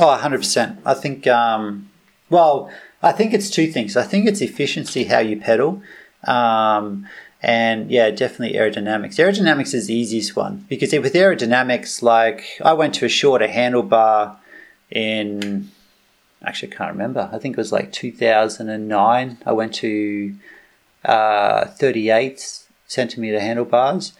[0.00, 0.78] Oh, 100%.
[0.84, 1.88] I think um,
[2.32, 2.70] well,
[3.02, 3.96] I think it's two things.
[3.96, 5.82] I think it's efficiency, how you pedal.
[6.24, 7.06] Um,
[7.42, 9.16] and yeah, definitely aerodynamics.
[9.16, 14.36] Aerodynamics is the easiest one because with aerodynamics, like I went to a shorter handlebar
[14.90, 15.70] in,
[16.44, 17.28] actually, I can't remember.
[17.32, 19.38] I think it was like 2009.
[19.44, 20.34] I went to
[21.04, 24.12] uh, 38 centimeter handlebars.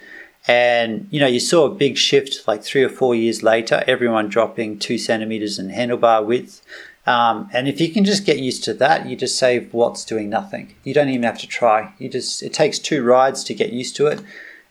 [0.49, 4.29] And you know, you saw a big shift like three or four years later, everyone
[4.29, 6.63] dropping two centimeters in handlebar width.
[7.07, 10.31] Um, and if you can just get used to that, you just save Watts doing
[10.31, 10.75] nothing.
[10.85, 11.93] You don't even have to try.
[11.99, 14.21] You just it takes two rides to get used to it,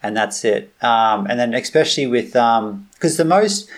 [0.01, 0.73] and that's it.
[0.81, 3.69] Um, and then especially with because um, the most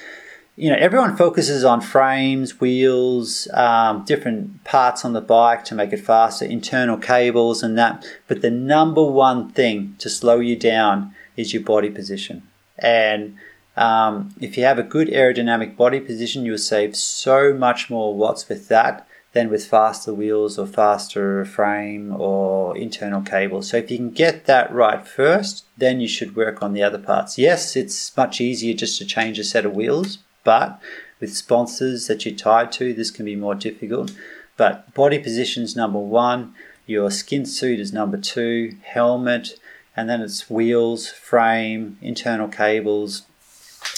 [0.56, 5.92] you know everyone focuses on frames, wheels, um, different parts on the bike to make
[5.92, 8.06] it faster, internal cables and that.
[8.28, 12.44] But the number one thing to slow you down is your body position
[12.78, 13.36] and
[13.76, 18.48] um, if you have a good aerodynamic body position, you'll save so much more watts
[18.48, 23.70] with that than with faster wheels or faster frame or internal cables.
[23.70, 27.00] So if you can get that right first, then you should work on the other
[27.00, 27.40] parts.
[27.40, 30.80] Yes, it's much easier just to change a set of wheels, but
[31.20, 34.14] with sponsors that you're tied to, this can be more difficult.
[34.56, 36.54] But body position is number one,
[36.86, 39.58] your skin suit is number two, helmet,
[39.96, 43.24] and then it's wheels, frame, internal cables,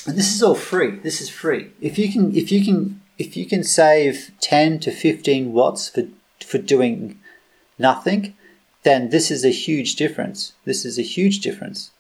[0.08, 1.00] and this is all free.
[1.00, 1.72] This is free.
[1.82, 6.04] If you can, if you can, if you can save ten to fifteen watts for
[6.46, 7.20] for doing
[7.78, 8.36] nothing,
[8.84, 10.54] then this is a huge difference.
[10.64, 11.92] This is a huge difference.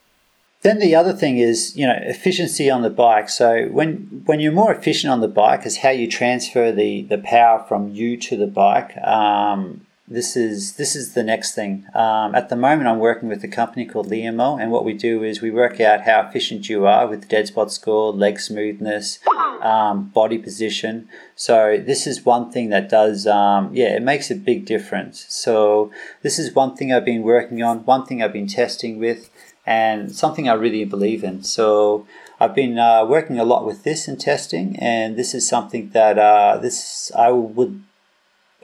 [0.62, 3.30] Then the other thing is, you know, efficiency on the bike.
[3.30, 7.19] So when when you're more efficient on the bike, is how you transfer the the
[7.19, 8.98] power from you to the bike.
[8.98, 11.86] Um, this is this is the next thing.
[11.96, 15.24] Um, at the moment, I'm working with a company called Leomo, and what we do
[15.24, 19.20] is we work out how efficient you are with dead spot score, leg smoothness,
[19.62, 21.10] um, body position.
[21.36, 25.26] So this is one thing that does, um, yeah, it makes a big difference.
[25.30, 25.91] So
[26.22, 29.32] this is one thing I've been working on, one thing I've been testing with,
[29.65, 31.44] and something I really believe in.
[31.44, 32.06] So
[32.39, 36.20] I've been uh, working a lot with this and testing, and this is something that
[36.20, 37.82] uh, this I would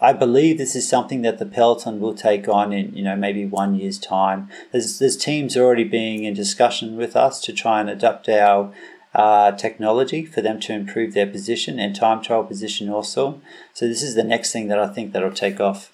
[0.02, 3.46] I believe this is something that the peloton will take on in you know maybe
[3.46, 4.50] one year's time.
[4.72, 8.74] There's there's teams already being in discussion with us to try and adapt our
[9.14, 13.42] uh, technology for them to improve their position and time trial position also.
[13.74, 15.92] So this is the next thing that I think that'll take off.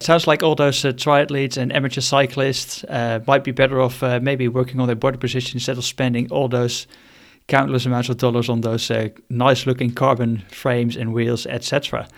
[0.00, 4.18] Sounds like all those uh, triathletes and amateur cyclists uh, might be better off uh,
[4.22, 6.86] maybe working on their body position instead of spending all those
[7.48, 12.08] countless amounts of dollars on those uh, nice looking carbon frames and wheels, etc.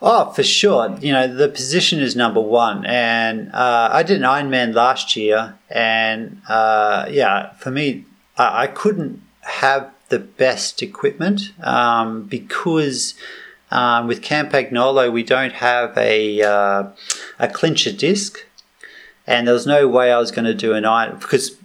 [0.00, 0.96] Oh, for sure.
[1.00, 2.86] You know, the position is number one.
[2.86, 5.58] And uh, I did an Ironman last year.
[5.68, 8.04] And uh, yeah, for me,
[8.36, 13.14] I, I, couldn't have the best equipment um, because
[13.72, 16.84] um, with Campagnolo, we don't have a, uh,
[17.40, 18.38] a clincher disc.
[19.26, 21.57] And there was no way I was going to do an iron because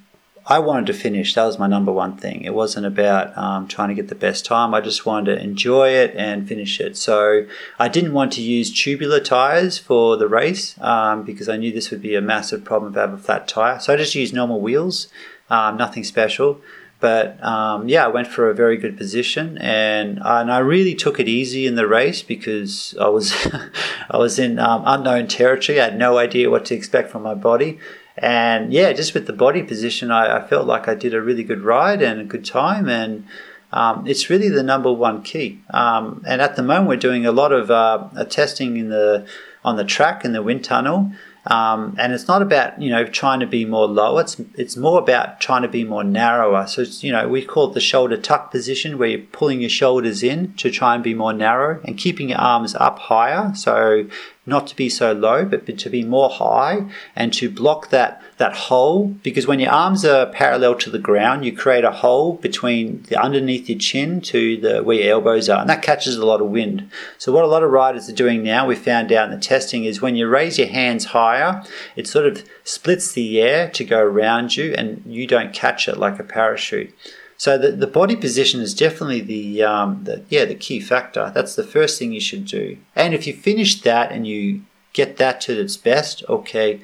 [0.46, 1.34] I wanted to finish.
[1.36, 2.42] That was my number one thing.
[2.42, 4.74] It wasn't about um, trying to get the best time.
[4.74, 6.98] I just wanted to enjoy it and finish it.
[6.98, 7.46] So
[7.80, 11.92] I didn't want to use tubular tires for the race um, because I knew this
[11.92, 13.80] would be a massive problem if I have a flat tire.
[13.80, 15.08] So I just used normal wheels,
[15.50, 16.60] um, nothing special.
[17.00, 21.20] But um, yeah, I went for a very good position, and and I really took
[21.20, 23.34] it easy in the race because I was
[24.10, 25.82] I was in um, unknown territory.
[25.82, 27.78] I had no idea what to expect from my body
[28.18, 31.44] and yeah, just with the body position, I, I, felt like I did a really
[31.44, 32.88] good ride and a good time.
[32.88, 33.26] And
[33.72, 35.62] um, it's really the number one key.
[35.72, 39.26] Um, and at the moment, we're doing a lot of uh, testing in the
[39.66, 41.12] on the track in the wind tunnel.
[41.46, 44.18] Um, and it's not about you know trying to be more low.
[44.18, 46.68] It's it's more about trying to be more narrower.
[46.68, 50.24] So you know we call it the shoulder tuck position, where you're pulling your shoulders
[50.24, 53.54] in to try and be more narrow and keeping your arms up higher.
[53.56, 54.08] So
[54.46, 58.56] not to be so low, but to be more high and to block that, that
[58.56, 59.08] hole.
[59.24, 63.22] Because when your arms are parallel to the ground, you create a hole between the
[63.22, 66.48] underneath your chin to the where your elbows are, and that catches a lot of
[66.48, 66.90] wind.
[67.18, 69.86] So what a lot of riders are doing now, we found out in the testing,
[69.86, 71.64] is when you raise your hands higher,
[71.96, 75.98] it sort of splits the air to go around you, and you don't catch it
[75.98, 76.94] like a parachute.
[77.38, 81.32] So the, the body position is definitely the, um, the yeah the key factor.
[81.34, 82.78] That's the first thing you should do.
[82.96, 84.62] And if you finish that and you
[84.94, 86.80] get that to its best, okay,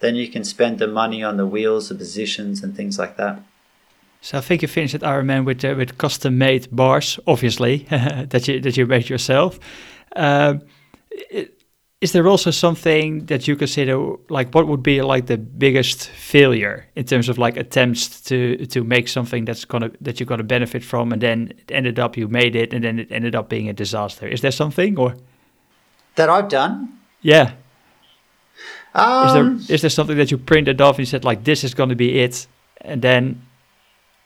[0.00, 3.42] then you can spend the money on the wheels, the positions, and things like that.
[4.22, 8.48] So I think you finished at Ironman with uh, with custom made bars, obviously that
[8.48, 9.58] you that you made yourself.
[11.30, 11.60] It,
[12.00, 16.86] is there also something that you consider like what would be like the biggest failure
[16.96, 20.82] in terms of like attempts to to make something that's gonna that you're gonna benefit
[20.82, 23.68] from and then it ended up you made it and then it ended up being
[23.68, 25.14] a disaster is there something or
[26.14, 27.52] that i've done yeah
[28.94, 29.32] um, is
[29.66, 31.88] there is there something that you printed off and you said like this is going
[31.90, 32.46] to be it
[32.80, 33.42] and then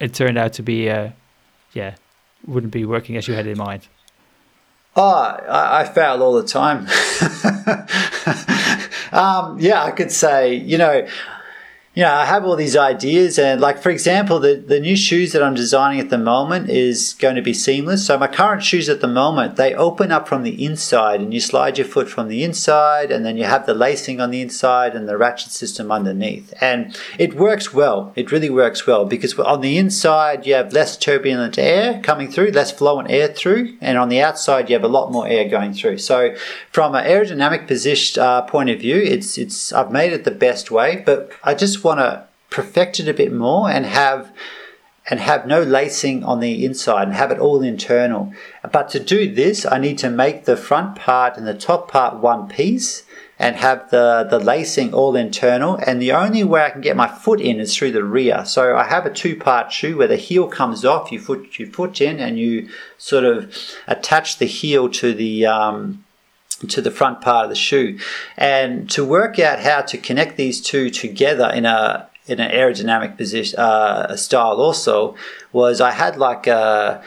[0.01, 1.11] it turned out to be uh
[1.73, 1.95] yeah
[2.47, 3.89] wouldn't be working as you had in mind
[4.97, 6.87] Oh, I, I fail all the time.
[9.13, 11.07] um, yeah, I could say, you know,
[11.95, 15.33] you know, I have all these ideas, and like for example, the the new shoes
[15.33, 18.05] that I'm designing at the moment is going to be seamless.
[18.05, 21.39] So my current shoes at the moment they open up from the inside, and you
[21.39, 24.97] slide your foot from the inside, and then you have the lacing on the inside
[24.97, 28.13] and the ratchet system underneath, and it works well.
[28.17, 32.51] It really works well because on the inside you have less turbulent air coming through,
[32.51, 35.73] less flowing air through, and on the outside you have a lot more air going
[35.73, 35.99] through.
[35.99, 36.35] So
[36.73, 40.73] from an aerodynamic position uh, point of view, it's it's I've made it the best
[40.73, 44.33] way, but I just want to perfect it a bit more and have
[45.11, 48.33] and have no lacing on the inside and have it all internal.
[48.73, 52.17] But to do this, I need to make the front part and the top part
[52.17, 53.03] one piece
[53.39, 55.77] and have the, the lacing all internal.
[55.77, 58.45] And the only way I can get my foot in is through the rear.
[58.47, 61.69] So I have a two part shoe where the heel comes off, you put your
[61.69, 63.55] foot in, and you sort of
[63.87, 66.04] attach the heel to the um,
[66.69, 67.99] to the front part of the shoe.
[68.37, 73.19] And to work out how to connect these two together in a in an aerodynamic
[73.19, 75.15] position uh, style also
[75.53, 77.03] was I had like a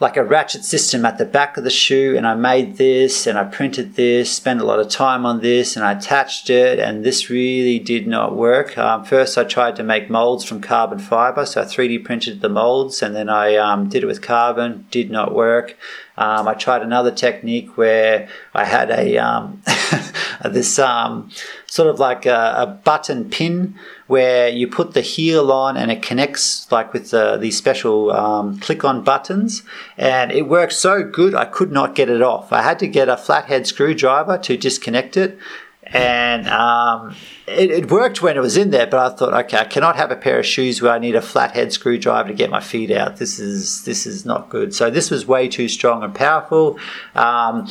[0.00, 3.38] like a ratchet system at the back of the shoe and I made this and
[3.38, 7.04] I printed this, spent a lot of time on this and I attached it and
[7.04, 8.76] this really did not work.
[8.76, 12.48] Um, first I tried to make molds from carbon fiber, so I 3D printed the
[12.48, 15.76] molds and then I um, did it with carbon, did not work.
[16.16, 19.62] Um, I tried another technique where I had a um,
[20.44, 21.30] this um,
[21.66, 23.74] sort of like a, a, button pin
[24.06, 28.60] where you put the heel on and it connects like with the, these special um,
[28.60, 29.62] click-on buttons,
[29.96, 32.52] and it worked so good I could not get it off.
[32.52, 35.38] I had to get a flathead screwdriver to disconnect it,
[35.86, 37.14] and um,
[37.46, 38.86] it, it, worked when it was in there.
[38.86, 41.22] But I thought, okay, I cannot have a pair of shoes where I need a
[41.22, 43.18] flathead screwdriver to get my feet out.
[43.18, 44.74] This is this is not good.
[44.74, 46.78] So this was way too strong and powerful.
[47.14, 47.68] Um,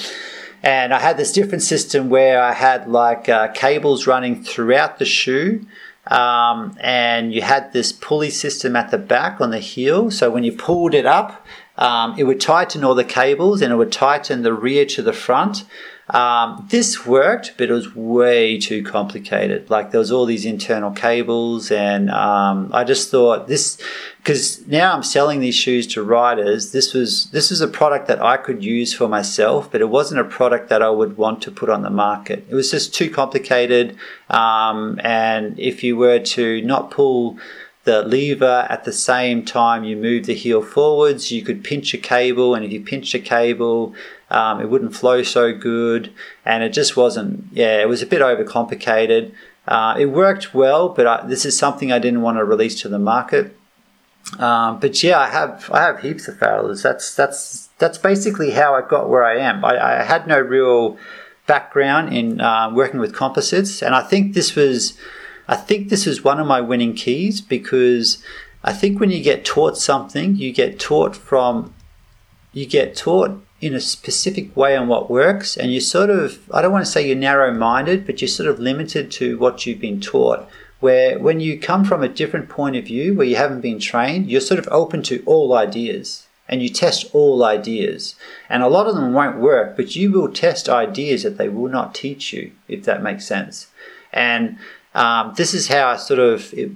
[0.62, 5.06] and I had this different system where I had like uh, cables running throughout the
[5.06, 5.66] shoe.
[6.08, 10.12] Um, and you had this pulley system at the back on the heel.
[10.12, 11.46] So when you pulled it up,
[11.78, 15.14] um, it would tighten all the cables and it would tighten the rear to the
[15.14, 15.66] front.
[16.10, 19.70] Um, this worked, but it was way too complicated.
[19.70, 23.78] Like there was all these internal cables, and um, I just thought this
[24.18, 26.74] because now I'm selling these shoes to riders.
[26.74, 30.20] This was this was a product that I could use for myself, but it wasn't
[30.20, 32.46] a product that I would want to put on the market.
[32.50, 33.96] It was just too complicated,
[34.30, 37.38] um, and if you were to not pull
[37.86, 41.32] the lever at the same time you move the heel forwards.
[41.32, 43.94] You could pinch a cable, and if you pinch a cable,
[44.34, 46.12] um, it wouldn't flow so good,
[46.46, 47.46] and it just wasn't.
[47.52, 49.34] Yeah, it was a bit overcomplicated.
[49.68, 52.90] Uh, it worked well, but I, this is something I didn't want to release to
[52.90, 53.56] the market.
[54.40, 56.82] Um, but yeah, I have I have heaps of failures.
[56.82, 59.64] That's that's that's basically how I got where I am.
[59.64, 60.98] I, I had no real
[61.46, 64.98] background in uh, working with composites, and I think this was
[65.48, 68.24] I think this is one of my winning keys because
[68.64, 71.74] I think when you get taught something, you get taught from,
[72.54, 76.62] you get taught in a specific way on what works, and you sort of, I
[76.62, 79.80] don't want to say you're narrow minded, but you're sort of limited to what you've
[79.80, 80.48] been taught.
[80.82, 84.30] Where when you come from a different point of view where you haven't been trained,
[84.30, 88.16] you're sort of open to all ideas and you test all ideas.
[88.50, 91.70] And a lot of them won't work, but you will test ideas that they will
[91.70, 93.68] not teach you, if that makes sense.
[94.12, 94.58] And
[94.94, 96.72] um, this is how I sort of it,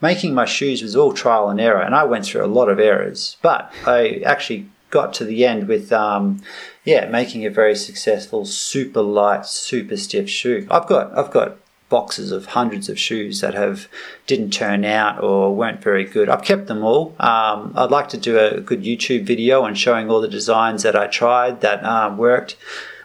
[0.00, 2.80] making my shoes was all trial and error, and I went through a lot of
[2.80, 3.36] errors.
[3.42, 6.42] But I actually got to the end with, um,
[6.84, 10.66] yeah, making a very successful, super light, super stiff shoe.
[10.70, 11.56] I've got, I've got
[11.90, 13.88] boxes of hundreds of shoes that have
[14.26, 16.30] didn't turn out or weren't very good.
[16.30, 17.14] I've kept them all.
[17.18, 20.96] Um, I'd like to do a good YouTube video on showing all the designs that
[20.96, 22.56] I tried that um, worked.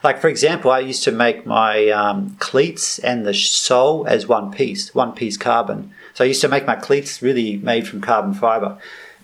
[0.02, 4.52] Like for example, I used to make my um, cleats and the sole as one
[4.52, 5.92] piece, one piece carbon.
[6.14, 8.78] So I used to make my cleats really made from carbon fiber.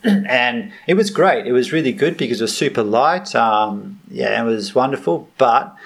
[0.05, 1.46] And it was great.
[1.46, 3.34] It was really good because it was super light.
[3.34, 5.28] Um, yeah, it was wonderful.
[5.38, 5.76] But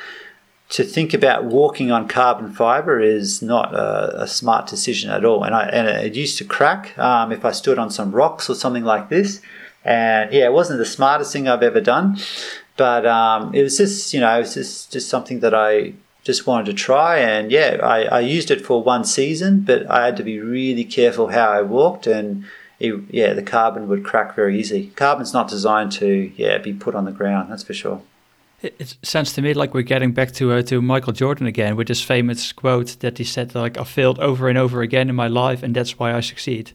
[0.71, 5.45] to think about walking on carbon fiber is not a, a smart decision at all.
[5.45, 8.55] And, I, and it used to crack um, if I stood on some rocks or
[8.55, 9.41] something like this.
[9.85, 12.19] And yeah, it wasn't the smartest thing I've ever done,
[12.77, 15.93] but um, it was just you know it was just just something that I
[16.25, 17.19] just wanted to try.
[17.19, 20.85] And yeah, I, I used it for one season, but I had to be really
[20.85, 22.45] careful how I walked and.
[22.79, 24.89] It, yeah, the carbon would crack very easy.
[24.97, 27.51] Carbon's not designed to yeah be put on the ground.
[27.51, 28.03] That's for sure.
[28.63, 31.89] It sounds to me like we're getting back to uh, to Michael Jordan again with
[31.89, 35.29] this famous quote that he said like I failed over and over again in my
[35.29, 36.73] life and that's why I succeed.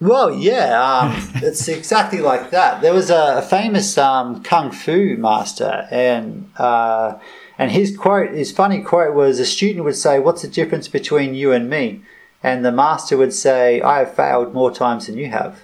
[0.00, 2.82] Well, yeah, um, it's exactly like that.
[2.82, 7.18] There was a, a famous um, kung fu master, and uh,
[7.58, 11.34] and his quote, his funny quote was: a student would say, "What's the difference between
[11.34, 12.02] you and me?"
[12.42, 15.62] And the master would say, "I have failed more times than you have,"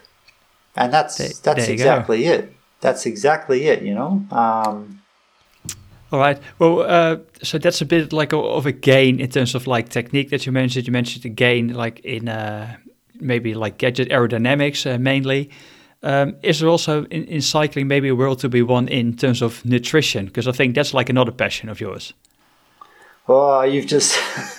[0.77, 2.31] and that's there, that's there exactly go.
[2.31, 4.27] it that's exactly it, you know.
[4.31, 5.01] Um,
[6.11, 6.39] all right.
[6.59, 9.89] Well, uh, so that's a bit like a, of a gain in terms of like
[9.89, 10.87] technique that you mentioned.
[10.87, 12.77] You mentioned the gain like in uh,
[13.18, 15.49] maybe like gadget aerodynamics uh, mainly.
[16.03, 19.41] Um, is there also in, in cycling maybe a world to be won in terms
[19.41, 20.27] of nutrition?
[20.27, 22.12] Because I think that's like another passion of yours.
[23.29, 24.18] Oh, you've just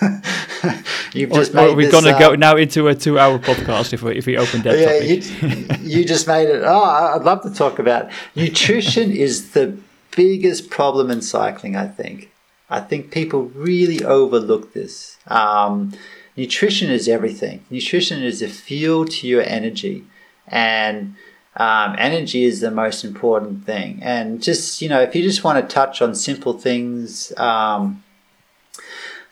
[1.12, 1.68] you've just or, made.
[1.70, 4.38] Or we're going to uh, go now into a two-hour podcast if we if we
[4.38, 4.78] open that.
[4.78, 6.62] Yeah, you, you, just made it.
[6.64, 9.10] Oh, I'd love to talk about nutrition.
[9.24, 9.76] is the
[10.16, 11.76] biggest problem in cycling.
[11.76, 12.30] I think.
[12.70, 15.18] I think people really overlook this.
[15.28, 15.92] Um,
[16.34, 17.64] nutrition is everything.
[17.68, 20.04] Nutrition is the fuel to your energy,
[20.48, 21.16] and
[21.56, 24.00] um, energy is the most important thing.
[24.02, 27.30] And just you know, if you just want to touch on simple things.
[27.36, 28.03] Um,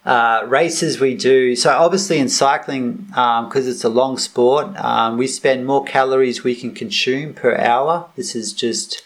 [0.04, 1.54] uh, races we do.
[1.54, 6.42] So obviously in cycling, because um, it's a long sport, um, we spend more calories
[6.42, 8.08] we can consume per hour.
[8.16, 9.02] This is just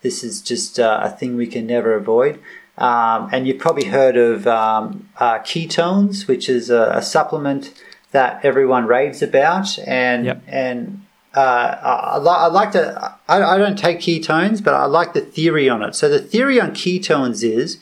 [0.00, 2.40] this is just uh, a thing we can never avoid.
[2.78, 7.74] Um, and you've probably heard of um, uh, ketones, which is a, a, supplement
[8.12, 9.76] that everyone raves about.
[9.80, 10.42] And yep.
[10.46, 11.40] and uh,
[11.82, 13.16] I, I, like to.
[13.28, 15.96] I, I don't take ketones, but I like the theory on it.
[15.96, 17.78] So the theory on ketones is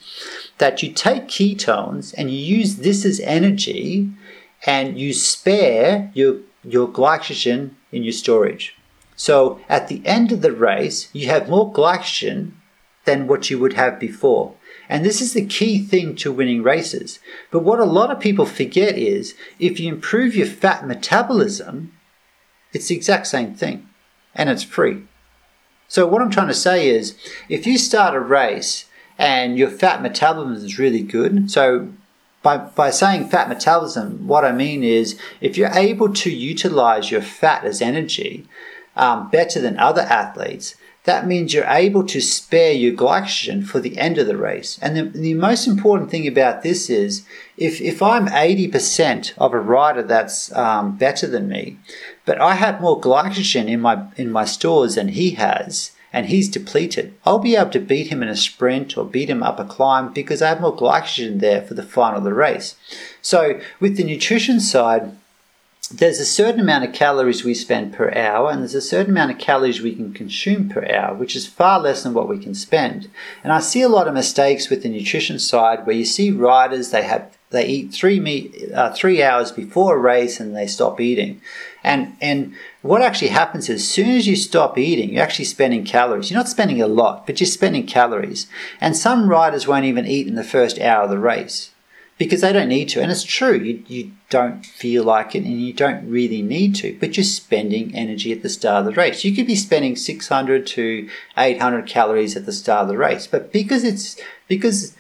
[0.59, 4.11] that you take ketones and you use this as energy
[4.65, 8.77] and you spare your, your glycogen in your storage.
[9.17, 12.53] So at the end of the race, you have more glycogen
[13.05, 14.55] than what you would have before.
[14.89, 17.19] And this is the key thing to winning races.
[17.51, 21.93] But what a lot of people forget is if you improve your fat metabolism,
[22.73, 23.89] it's the exact same thing
[24.35, 25.03] and it's free.
[25.89, 27.17] So, what I'm trying to say is
[27.49, 28.86] if you start a race
[29.19, 31.51] and your fat metabolism is really good.
[31.51, 31.93] So
[32.43, 37.23] by, by saying fat metabolism, what I mean is if you're able to utilize your
[37.23, 38.47] fat as energy
[38.95, 43.97] um, better than other athletes, that means you're able to spare your glycogen for the
[43.97, 44.77] end of the race.
[44.83, 47.25] And the, the most important thing about this is
[47.57, 51.79] if, if I'm 80% of a rider that's um, better than me,
[52.25, 56.49] but I have more glycogen in my, in my stores than he has, and he's
[56.49, 59.67] depleted, I'll be able to beat him in a sprint or beat him up a
[59.67, 62.75] climb because I have more glycogen there for the final of the race.
[63.21, 65.15] So, with the nutrition side,
[65.93, 69.33] there's a certain amount of calories we spend per hour, and there's a certain amount
[69.33, 72.55] of calories we can consume per hour, which is far less than what we can
[72.55, 73.11] spend.
[73.45, 76.93] And I see a lot of mistakes with the nutrition side where you see riders
[76.93, 80.99] they have they eat three meat uh, three hours before a race and they stop
[80.99, 81.43] eating,
[81.85, 82.55] and and
[82.87, 86.31] what actually happens is as soon as you stop eating, you're actually spending calories.
[86.31, 88.47] You're not spending a lot, but you're spending calories.
[88.81, 91.73] And some riders won't even eat in the first hour of the race
[92.19, 93.01] because they don't need to.
[93.01, 96.97] And it's true, you, you don't feel like it and you don't really need to,
[96.99, 99.25] but you're spending energy at the start of the race.
[99.25, 103.53] You could be spending 600 to 800 calories at the start of the race, but
[103.53, 104.19] because it's
[104.49, 104.97] because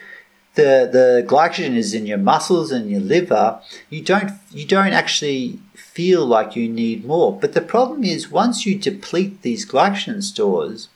[0.57, 5.61] the the glycogen is in your muscles and your liver, you don't you don't actually
[5.75, 7.39] feel like you need more.
[7.39, 10.89] But the problem is, once you deplete these glycogen stores,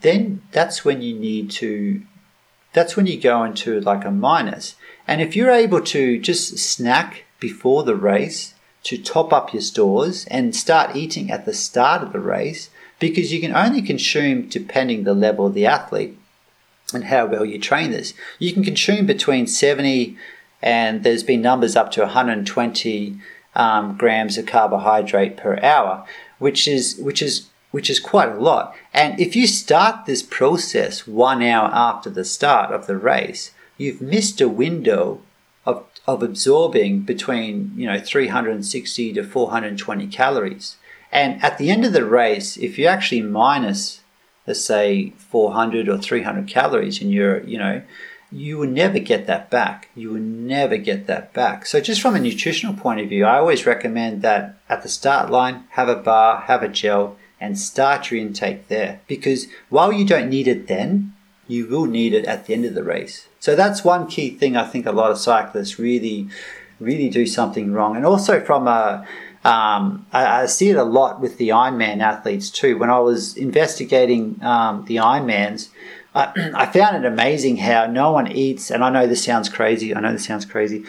[0.00, 2.02] then that's when you need to,
[2.72, 4.76] that's when you go into like a minus.
[5.06, 8.54] And if you're able to just snack before the race
[8.84, 13.32] to top up your stores and start eating at the start of the race, because
[13.32, 16.16] you can only consume depending the level of the athlete
[16.94, 18.14] and how well you train this.
[18.38, 20.16] You can consume between 70
[20.62, 23.20] and there's been numbers up to 120
[23.54, 26.04] um, grams of carbohydrate per hour,
[26.38, 28.74] which is which is which is quite a lot.
[28.94, 34.00] And if you start this process one hour after the start of the race, you've
[34.00, 35.20] missed a window
[35.66, 40.76] of, of absorbing between you know 360 to 420 calories.
[41.10, 44.00] And at the end of the race, if you actually minus,
[44.48, 47.82] let's say 400 or 300 calories in your, you know,
[48.32, 49.88] you will never get that back.
[49.94, 51.66] You will never get that back.
[51.66, 55.30] So, just from a nutritional point of view, I always recommend that at the start
[55.30, 59.00] line, have a bar, have a gel, and start your intake there.
[59.06, 61.14] Because while you don't need it then,
[61.46, 63.28] you will need it at the end of the race.
[63.40, 66.28] So, that's one key thing I think a lot of cyclists really,
[66.80, 67.96] really do something wrong.
[67.96, 69.06] And also, from a
[69.44, 72.76] um, I, I, see it a lot with the Ironman athletes too.
[72.76, 75.68] When I was investigating um, the Ironmans,
[76.14, 79.94] I, I found it amazing how no one eats, and I know this sounds crazy,
[79.94, 80.84] I know this sounds crazy,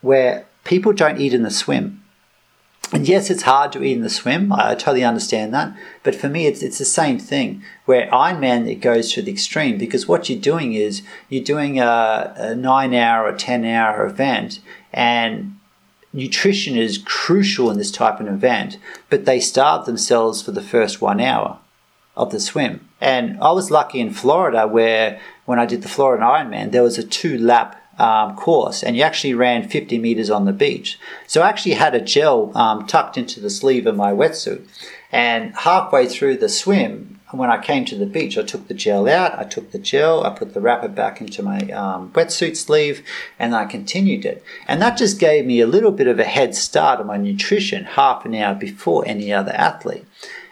[0.00, 2.02] where people don't eat in the swim.
[2.92, 4.50] And yes, it's hard to eat in the swim.
[4.50, 5.76] I, totally understand that.
[6.02, 7.62] But for me, it's, it's the same thing.
[7.84, 12.34] Where Ironman, it goes to the extreme because what you're doing is you're doing a,
[12.36, 15.57] a nine hour or 10 hour event, and
[16.12, 18.78] nutrition is crucial in this type of event,
[19.10, 21.58] but they starve themselves for the first one hour
[22.16, 22.88] of the swim.
[23.00, 26.98] And I was lucky in Florida where when I did the Florida Ironman, there was
[26.98, 30.98] a two lap um, course and you actually ran 50 meters on the beach.
[31.26, 34.66] So I actually had a gel um, tucked into the sleeve of my wetsuit.
[35.10, 39.08] And halfway through the swim, when I came to the beach, I took the gel
[39.08, 43.04] out, I took the gel, I put the wrapper back into my um, wetsuit sleeve,
[43.38, 44.42] and I continued it.
[44.66, 47.84] And that just gave me a little bit of a head start on my nutrition
[47.84, 50.06] half an hour before any other athlete.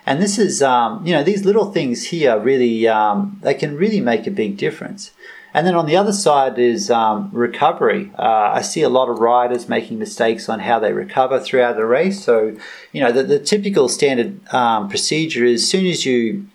[0.04, 4.00] And this is, um, you know, these little things here really, um, they can really
[4.00, 5.12] make a big difference.
[5.52, 8.12] And then on the other side is um, recovery.
[8.18, 11.86] Uh, I see a lot of riders making mistakes on how they recover throughout the
[11.86, 12.22] race.
[12.22, 12.54] So,
[12.92, 16.46] you know, the, the typical standard um, procedure is as soon as you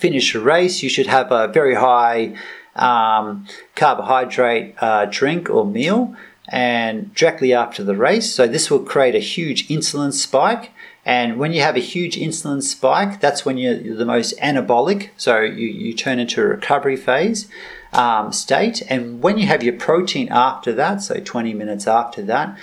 [0.00, 2.34] finish a race, you should have a very high
[2.74, 3.46] um,
[3.76, 6.14] carbohydrate uh, drink or meal
[6.48, 8.34] and directly after the race.
[8.34, 10.72] So this will create a huge insulin spike
[11.04, 15.10] and when you have a huge insulin spike, that's when you're the most anabolic.
[15.16, 17.48] So you, you turn into a recovery phase
[17.92, 18.82] um, state.
[18.88, 22.56] And when you have your protein after that, so 20 minutes after that,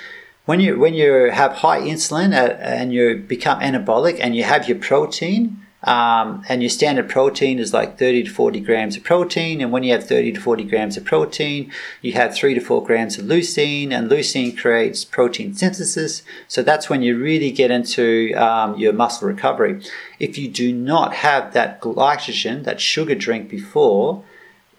[0.46, 4.70] when you when you have high insulin uh, and you become anabolic and you have
[4.70, 9.62] your protein, um, and your standard protein is like 30 to 40 grams of protein.
[9.62, 11.72] And when you have 30 to 40 grams of protein,
[12.02, 16.24] you have 3 to 4 grams of leucine, and leucine creates protein synthesis.
[16.48, 19.84] So that's when you really get into um, your muscle recovery.
[20.20, 24.24] If you do not have that glycogen, that sugar drink before,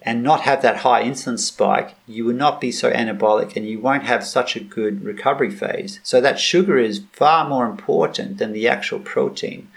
[0.01, 3.79] and not have that high insulin spike, you will not be so anabolic and you
[3.79, 5.99] won't have such a good recovery phase.
[6.03, 9.69] So that sugar is far more important than the actual protein.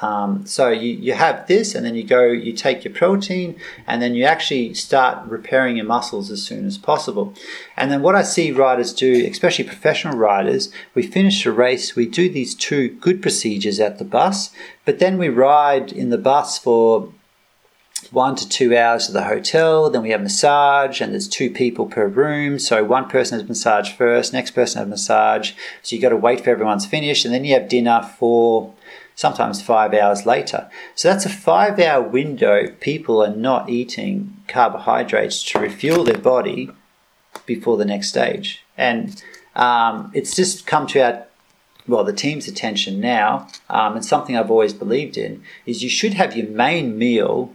[0.00, 4.00] Um, so you, you have this, and then you go, you take your protein, and
[4.00, 7.34] then you actually start repairing your muscles as soon as possible.
[7.76, 12.06] And then what I see riders do, especially professional riders, we finish the race, we
[12.06, 14.50] do these two good procedures at the bus,
[14.84, 17.12] but then we ride in the bus for
[18.10, 19.90] one to two hours to the hotel.
[19.90, 22.58] Then we have massage, and there's two people per room.
[22.58, 25.52] So one person has massage first, next person has massage.
[25.82, 28.74] So you got to wait for everyone's finished, and then you have dinner for
[29.20, 30.66] sometimes five hours later.
[30.94, 32.70] So that's a five hour window.
[32.80, 36.70] People are not eating carbohydrates to refuel their body
[37.44, 38.64] before the next stage.
[38.78, 39.22] And
[39.54, 41.26] um, it's just come to our
[41.86, 46.14] well, the team's attention now, um, and something I've always believed in is you should
[46.14, 47.54] have your main meal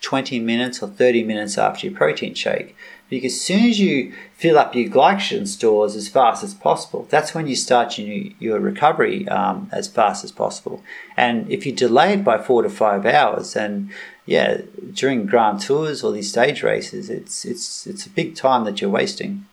[0.00, 2.74] 20 minutes or 30 minutes after your protein shake.
[3.10, 7.34] Because as soon as you fill up your glycogen stores as fast as possible, that's
[7.34, 10.82] when you start your, your recovery um, as fast as possible.
[11.16, 13.90] And if you delay it by four to five hours, and
[14.26, 18.80] yeah, during Grand Tours or these stage races, it's it's it's a big time that
[18.80, 19.46] you're wasting.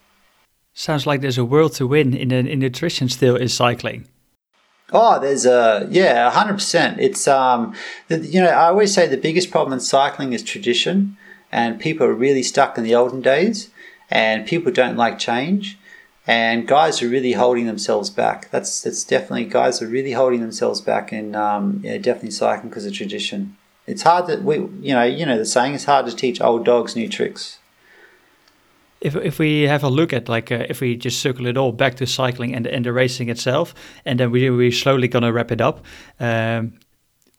[0.73, 4.07] Sounds like there's a world to win in, in nutrition still in cycling.
[4.93, 6.99] Oh, there's a yeah, hundred percent.
[6.99, 7.75] It's um,
[8.07, 11.17] the, you know, I always say the biggest problem in cycling is tradition,
[11.51, 13.69] and people are really stuck in the olden days,
[14.09, 15.77] and people don't like change,
[16.25, 18.49] and guys are really holding themselves back.
[18.51, 22.85] That's that's definitely guys are really holding themselves back in um, yeah, definitely cycling because
[22.85, 23.57] of tradition.
[23.87, 26.65] It's hard that we, you know, you know the saying, it's hard to teach old
[26.65, 27.57] dogs new tricks
[29.01, 31.71] if if we have a look at like uh, if we just circle it all
[31.71, 33.73] back to cycling and and the racing itself,
[34.05, 35.83] and then we we're slowly gonna wrap it up.
[36.19, 36.73] Um,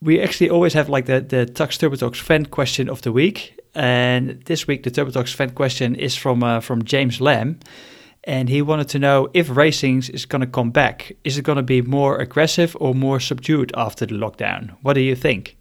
[0.02, 3.58] we actually always have like the the Tacx Turbo Talks fan question of the week,
[3.74, 7.60] and this week the Turbo Talks fan question is from uh, from James Lamb,
[8.24, 11.12] and he wanted to know if racing is going to come back.
[11.24, 14.76] Is it going to be more aggressive or more subdued after the lockdown?
[14.82, 15.56] What do you think?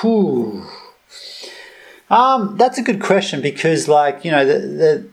[0.00, 0.66] Whew.
[2.10, 5.08] Um, that's a good question because, like, you know, the, the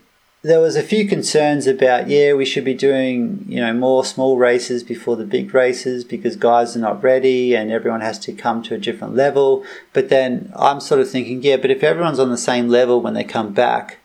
[0.46, 4.38] there was a few concerns about yeah we should be doing you know more small
[4.38, 8.62] races before the big races because guys are not ready and everyone has to come
[8.62, 9.64] to a different level.
[9.92, 13.14] But then i'm sort of thinking yeah but if everyone's on the same level when
[13.14, 13.98] they come back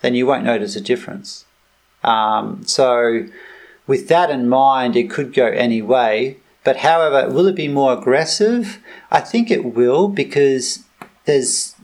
[0.00, 1.44] then you won't notice a difference.
[2.02, 3.26] Um, so
[3.86, 6.38] with that in mind it could go any way.
[6.64, 8.78] But however will it be more aggressive?
[9.12, 10.82] I think it will because
[11.24, 11.76] there's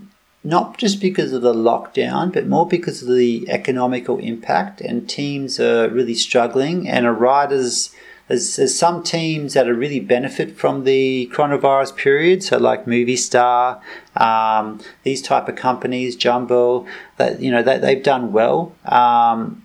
[0.45, 4.83] not just because of the lockdown, but more because of the economical impact.
[4.83, 7.91] And teams are really struggling, and our riders.
[8.27, 13.83] There's, there's some teams that are really benefit from the coronavirus period, so like Movistar,
[14.17, 16.87] um, these type of companies, Jumbo,
[17.19, 18.75] that you know that they've done well.
[18.87, 19.65] Um,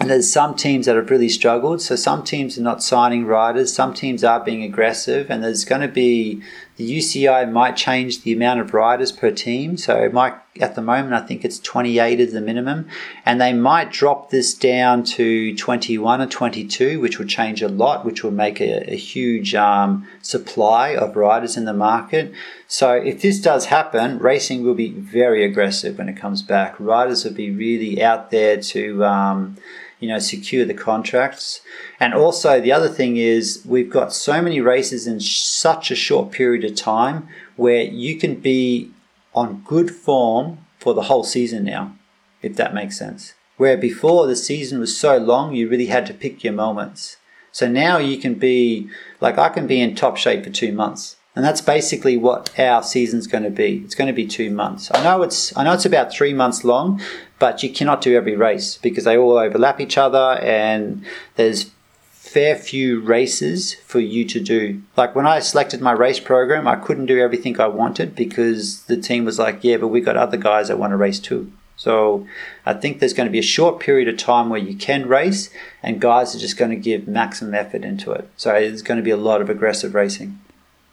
[0.00, 1.82] and there's some teams that have really struggled.
[1.82, 3.74] So some teams are not signing riders.
[3.74, 6.42] Some teams are being aggressive, and there's going to be
[6.82, 9.76] the UCI might change the amount of riders per team.
[9.76, 12.88] So might, at the moment, I think it's 28 is the minimum,
[13.24, 18.04] and they might drop this down to 21 or 22, which would change a lot,
[18.04, 22.32] which will make a, a huge um, supply of riders in the market.
[22.66, 26.74] So if this does happen, racing will be very aggressive when it comes back.
[26.80, 29.04] Riders will be really out there to.
[29.04, 29.56] Um,
[30.02, 31.60] you know, secure the contracts.
[32.00, 36.32] And also, the other thing is we've got so many races in such a short
[36.32, 38.90] period of time where you can be
[39.32, 41.96] on good form for the whole season now,
[42.42, 43.34] if that makes sense.
[43.56, 47.18] Where before the season was so long, you really had to pick your moments.
[47.52, 48.90] So now you can be
[49.20, 51.16] like, I can be in top shape for two months.
[51.34, 53.78] And that's basically what our season's going to be.
[53.78, 54.90] It's going to be two months.
[54.92, 57.00] I know it's I know it's about three months long,
[57.38, 61.04] but you cannot do every race because they all overlap each other, and
[61.36, 61.70] there's
[62.10, 64.82] fair few races for you to do.
[64.96, 68.98] Like when I selected my race program, I couldn't do everything I wanted because the
[68.98, 72.26] team was like, "Yeah, but we got other guys that want to race too." So
[72.66, 75.48] I think there's going to be a short period of time where you can race,
[75.82, 78.28] and guys are just going to give maximum effort into it.
[78.36, 80.38] So there's going to be a lot of aggressive racing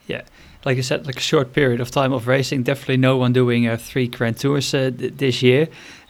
[0.10, 0.24] yeah,
[0.66, 2.64] like you said, like a short period of time of racing.
[2.64, 5.68] Definitely no one doing uh, three Grand Tours uh, th- this year.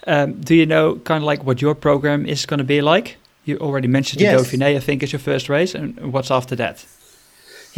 [0.08, 3.18] Um, do you know kind of like what your program is going to be like?
[3.46, 4.50] You already mentioned yes.
[4.50, 6.86] the Dauphiné, I think, is your first race, and what's after that?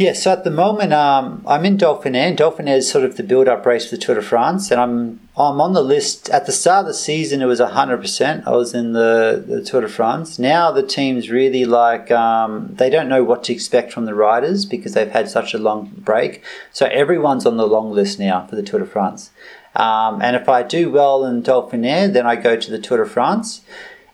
[0.02, 3.64] Yeah, so at the moment, um, I'm in Dauphiné, Dauphiné is sort of the build-up
[3.64, 6.28] race for the Tour de France, and I'm I'm on the list.
[6.30, 8.44] At the start of the season, it was 100%.
[8.44, 10.40] I was in the, the Tour de France.
[10.40, 14.64] Now the team's really like, um, they don't know what to expect from the riders
[14.64, 16.42] because they've had such a long break.
[16.72, 19.30] So everyone's on the long list now for the Tour de France.
[19.76, 23.08] Um, and if I do well in Dauphiné, then I go to the Tour de
[23.08, 23.60] France.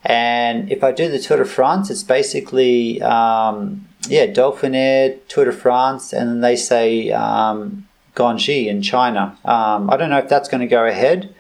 [0.04, 5.52] And if I do the Tour de France, it's basically um, yeah, Dauphiné, Tour de
[5.52, 9.38] France, and then they say um, in China.
[9.44, 11.34] Um, I don't know if that's going to go ahead.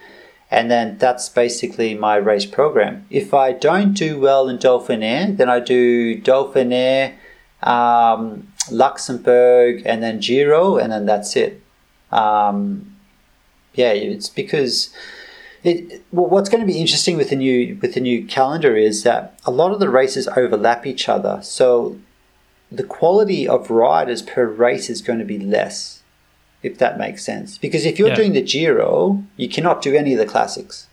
[0.50, 3.04] And then that's basically my race program.
[3.10, 7.16] If I don't do well in Dauphiné, then I do Dauphiné,
[7.62, 11.60] um, Luxembourg, and then Giro, and then that's it.
[12.10, 12.96] Um,
[13.74, 14.90] yeah, it's because
[15.62, 19.02] it, well, what's going to be interesting with the new with the new calendar is
[19.02, 21.40] that a lot of the races overlap each other.
[21.42, 21.98] So
[22.70, 26.02] the quality of riders per race is going to be less,
[26.62, 27.58] if that makes sense.
[27.58, 28.14] Because if you're yeah.
[28.14, 30.88] doing the Giro, you cannot do any of the classics.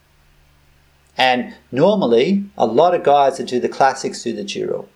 [1.18, 4.88] And normally, a lot of guys that do the classics do the Giro.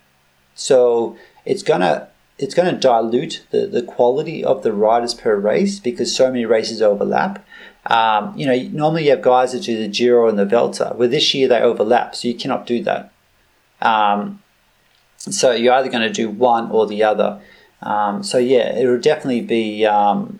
[0.54, 6.16] So it's gonna it's gonna dilute the, the quality of the riders per race because
[6.16, 7.46] so many races overlap.
[7.86, 10.94] Um, you know, normally you have guys that do the Giro and the Vuelta.
[10.96, 13.12] Well, this year they overlap, so you cannot do that.
[13.82, 14.42] Um,
[15.20, 17.42] so you're either going to do one or the other.
[17.82, 20.40] Um, so yeah, it will definitely be um,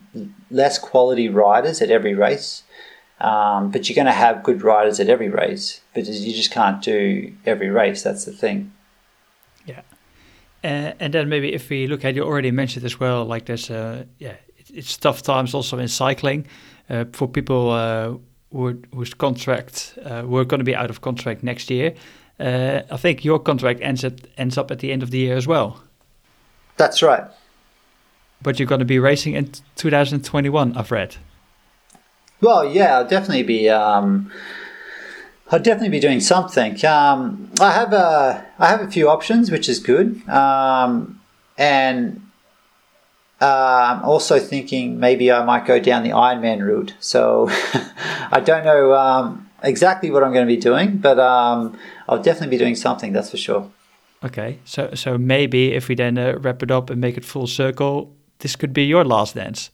[0.52, 2.64] less quality riders at every race,
[3.22, 5.82] um, but you're going to have good riders at every race.
[5.94, 8.04] But you just can't do every race.
[8.04, 8.74] That's the thing.
[9.66, 9.82] Yeah,
[10.64, 13.70] uh, and then maybe if we look at you already mentioned as well, like there's
[13.70, 14.36] uh, yeah,
[14.74, 16.46] it's tough times also in cycling
[16.90, 18.14] uh, for people uh,
[18.52, 21.94] who whose contract uh, were going to be out of contract next year.
[22.40, 25.36] Uh, I think your contract ends at, ends up at the end of the year
[25.36, 25.84] as well.
[26.78, 27.26] That's right.
[28.42, 31.18] But you're going to be racing in 2021, I've read.
[32.42, 33.70] Well, yeah, I'll definitely be.
[33.70, 34.32] Um,
[35.52, 36.84] I'll definitely be doing something.
[36.86, 40.28] Um, I have a I have a few options, which is good.
[40.30, 41.20] Um,
[41.58, 42.22] and
[43.42, 46.94] uh, I'm also thinking maybe I might go down the Ironman route.
[47.00, 47.50] So
[48.32, 51.78] I don't know um, exactly what I'm going to be doing, but um,
[52.10, 53.14] I'll definitely be doing something.
[53.14, 53.70] That's for sure.
[54.24, 57.48] Okay, so so maybe if we then uh, wrap it up and make it full
[57.48, 59.70] circle, this could be your last dance.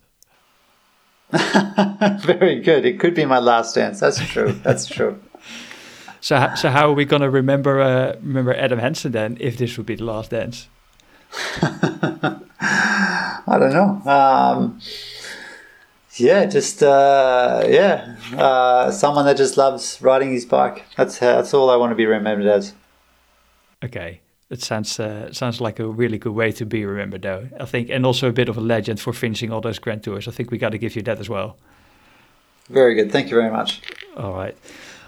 [1.31, 2.85] Very good.
[2.85, 3.99] It could be my last dance.
[3.99, 4.51] That's true.
[4.63, 5.19] That's true.
[6.21, 9.87] so so how are we gonna remember uh, remember Adam Hansen then if this would
[9.87, 10.67] be the last dance?
[13.47, 14.01] I don't know.
[14.11, 14.79] Um,
[16.19, 20.83] yeah, just uh, yeah, uh, someone that just loves riding his bike.
[20.97, 22.73] That's how, that's all I want to be remembered as.
[23.83, 27.49] Okay, it sounds uh, sounds like a really good way to be remembered, though.
[27.59, 30.27] I think, and also a bit of a legend for finishing all those Grand Tours.
[30.27, 31.57] I think we got to give you that as well.
[32.69, 33.11] Very good.
[33.11, 33.81] Thank you very much.
[34.17, 34.57] All right.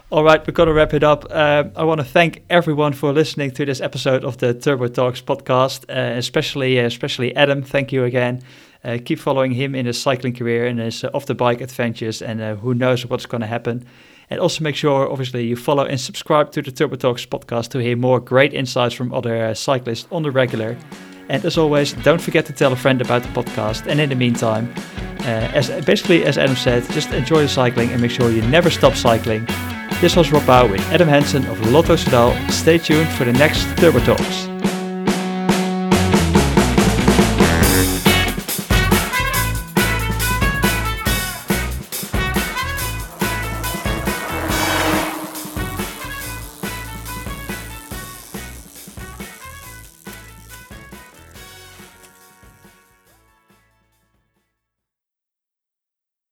[0.10, 1.26] All right, we're going to wrap it up.
[1.30, 5.20] Uh, I want to thank everyone for listening to this episode of the Turbo Talks
[5.22, 7.62] podcast, uh, especially uh, especially Adam.
[7.62, 8.41] Thank you again.
[8.84, 12.22] Uh, keep following him in his cycling career and his uh, off the bike adventures,
[12.22, 13.86] and uh, who knows what's going to happen.
[14.30, 17.80] And also make sure, obviously, you follow and subscribe to the Turbo Talks podcast to
[17.80, 20.78] hear more great insights from other cyclists on the regular.
[21.30, 23.88] And as always, don't forget to tell a friend about the podcast.
[23.88, 24.74] And in the meantime,
[25.20, 28.96] as basically as Adam said, just enjoy the cycling and make sure you never stop
[28.96, 29.46] cycling.
[30.02, 32.52] This was Rob Bauer with Adam Hansen of Lotto Soudal.
[32.52, 34.57] Stay tuned for the next Turbo Talks.